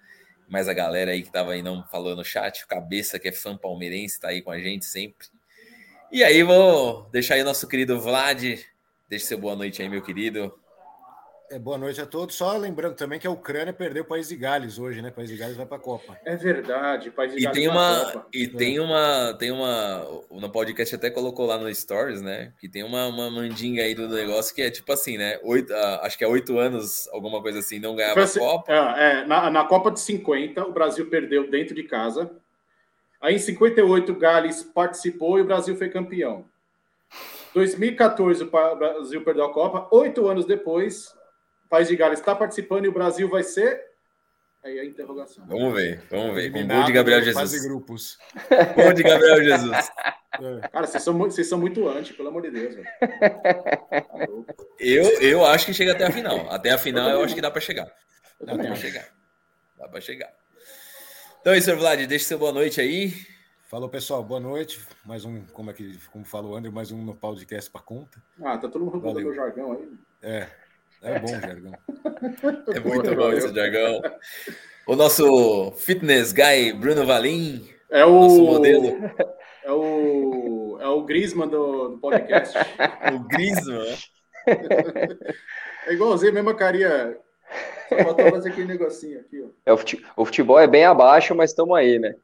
[0.48, 2.68] mais a galera aí que tava aí não falando no chat.
[2.68, 5.28] Cabeça, que é fã palmeirense, tá aí com a gente sempre.
[6.12, 8.60] E aí vou deixar aí o nosso querido Vlad.
[9.10, 10.54] Deixe seu boa noite aí, meu querido.
[11.54, 12.34] É, boa noite a todos.
[12.34, 15.10] Só lembrando também que a Ucrânia perdeu o País de Gales hoje, né?
[15.10, 16.18] O País de Gales vai para a Copa.
[16.26, 18.28] É verdade, País de E Gales tem uma, Copa.
[18.34, 22.54] e tem uma, tem uma, no podcast até colocou lá no Stories, né?
[22.60, 25.40] Que tem uma, uma mandinga aí do negócio que é tipo assim, né?
[25.44, 28.40] Oito, ah, acho que é oito anos, alguma coisa assim, não ganhava Foi a assim,
[28.40, 28.74] Copa.
[28.74, 32.32] é, é, na, na Copa de 50, o Brasil perdeu dentro de casa.
[33.22, 36.46] Aí em 58, o Gales participou e o Brasil foi campeão.
[37.54, 39.88] 2014, o Brasil perdeu a Copa.
[39.92, 41.14] Oito anos depois,
[41.74, 43.84] País de Gales está participando e o Brasil vai ser.
[44.64, 45.44] Aí a interrogação.
[45.48, 46.52] Vamos ver, vamos ver.
[46.52, 47.64] Com o gol de Gabriel Fase Jesus.
[47.64, 48.20] grupos.
[48.76, 49.92] Gol de Gabriel Jesus.
[50.40, 50.68] É.
[50.68, 52.76] Cara, vocês são, muito, vocês são muito anti, pelo amor de Deus.
[52.76, 52.88] velho.
[54.80, 56.48] Eu, eu acho que chega até a final.
[56.52, 57.92] Até a final eu acho que dá pra chegar.
[58.40, 58.82] Eu Dá acho.
[58.82, 59.08] chegar.
[59.76, 60.32] Dá pra chegar.
[61.42, 62.06] Então é isso, Vlad.
[62.06, 63.14] Deixe seu boa noite aí.
[63.68, 64.24] Falou, pessoal.
[64.24, 64.80] Boa noite.
[65.04, 68.22] Mais um, como é que, como falou o André, mais um no podcast para conta.
[68.44, 69.26] Ah, tá todo mundo Valeu.
[69.26, 69.90] meu jargão aí.
[70.22, 70.48] É,
[71.04, 71.74] é bom, Jargão.
[72.74, 74.02] É muito bom esse jargão.
[74.88, 77.68] O nosso fitness guy, Bruno Valim.
[77.90, 78.46] É Nosso o.
[78.48, 78.98] modelo.
[79.66, 80.78] É o.
[80.82, 82.58] É o Grisman do, do podcast.
[83.14, 83.96] O Griezmann.
[85.86, 87.18] É igualzinho, mesma carinha.
[87.90, 89.48] Só fazer aquele negocinho aqui, ó.
[89.66, 92.16] É, o, fute- o futebol é bem abaixo, mas estamos aí, né?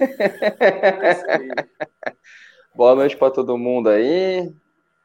[0.00, 1.64] É.
[2.74, 4.52] Boa noite para todo mundo aí.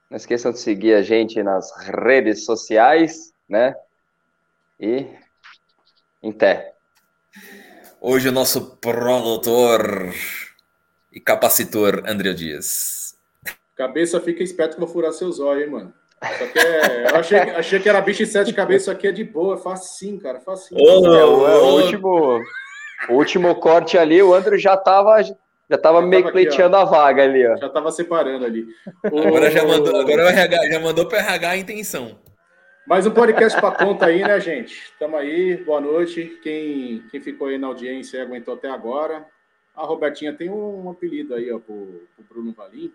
[0.09, 3.75] Não esqueçam de seguir a gente nas redes sociais, né?
[4.79, 5.05] E
[6.23, 6.73] em té.
[7.99, 10.13] Hoje o nosso produtor
[11.11, 13.17] e capacitor André Dias.
[13.75, 15.93] Cabeça fica esperto que eu vou furar seus olhos, hein, mano.
[16.23, 19.11] Só que é, eu achei, achei que era bicho de sete cabeças, isso aqui é
[19.11, 20.79] de boa, é facinho, cara, facinho.
[20.81, 22.41] Ô, É, o, é, o último,
[23.09, 25.21] o último corte ali, o André já tava,
[25.69, 27.55] já tava meio tava aqui, pleiteando a vaga ali, ó.
[27.57, 28.67] Já tava separando ali.
[29.03, 32.19] Agora já O- mandou, agora o RH já mandou para RH a intenção.
[32.85, 34.81] Mais um podcast para conta aí, né, gente?
[34.97, 36.39] Tamo aí, boa noite.
[36.41, 39.25] Quem, quem ficou aí na audiência e aguentou até agora.
[39.75, 42.91] A Robertinha tem um, apelido aí, ó, pro, pro Bruno Valim.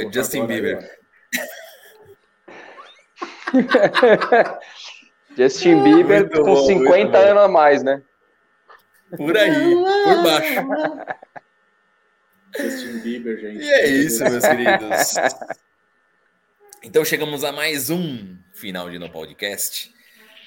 [0.00, 0.78] Vou o Justin Bieber.
[0.78, 0.88] aí,
[5.36, 7.18] Justin Bieber Muito com bom, 50 muito bom.
[7.18, 8.02] anos a mais, né?
[9.16, 9.74] Por aí,
[10.04, 10.54] por baixo.
[12.56, 13.62] Justin Bieber, gente.
[13.62, 15.14] E é isso, meus queridos.
[16.82, 19.92] Então chegamos a mais um final de No Podcast.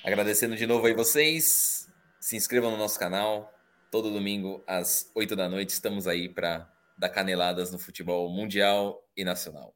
[0.03, 1.87] Agradecendo de novo aí vocês.
[2.19, 3.53] Se inscrevam no nosso canal.
[3.91, 9.23] Todo domingo às 8 da noite estamos aí para dar caneladas no futebol mundial e
[9.23, 9.75] nacional.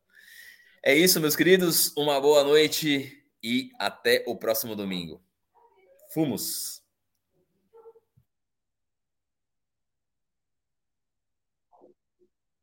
[0.83, 1.93] É isso, meus queridos.
[1.97, 5.21] Uma boa noite e até o próximo domingo.
[6.13, 6.82] Fumos!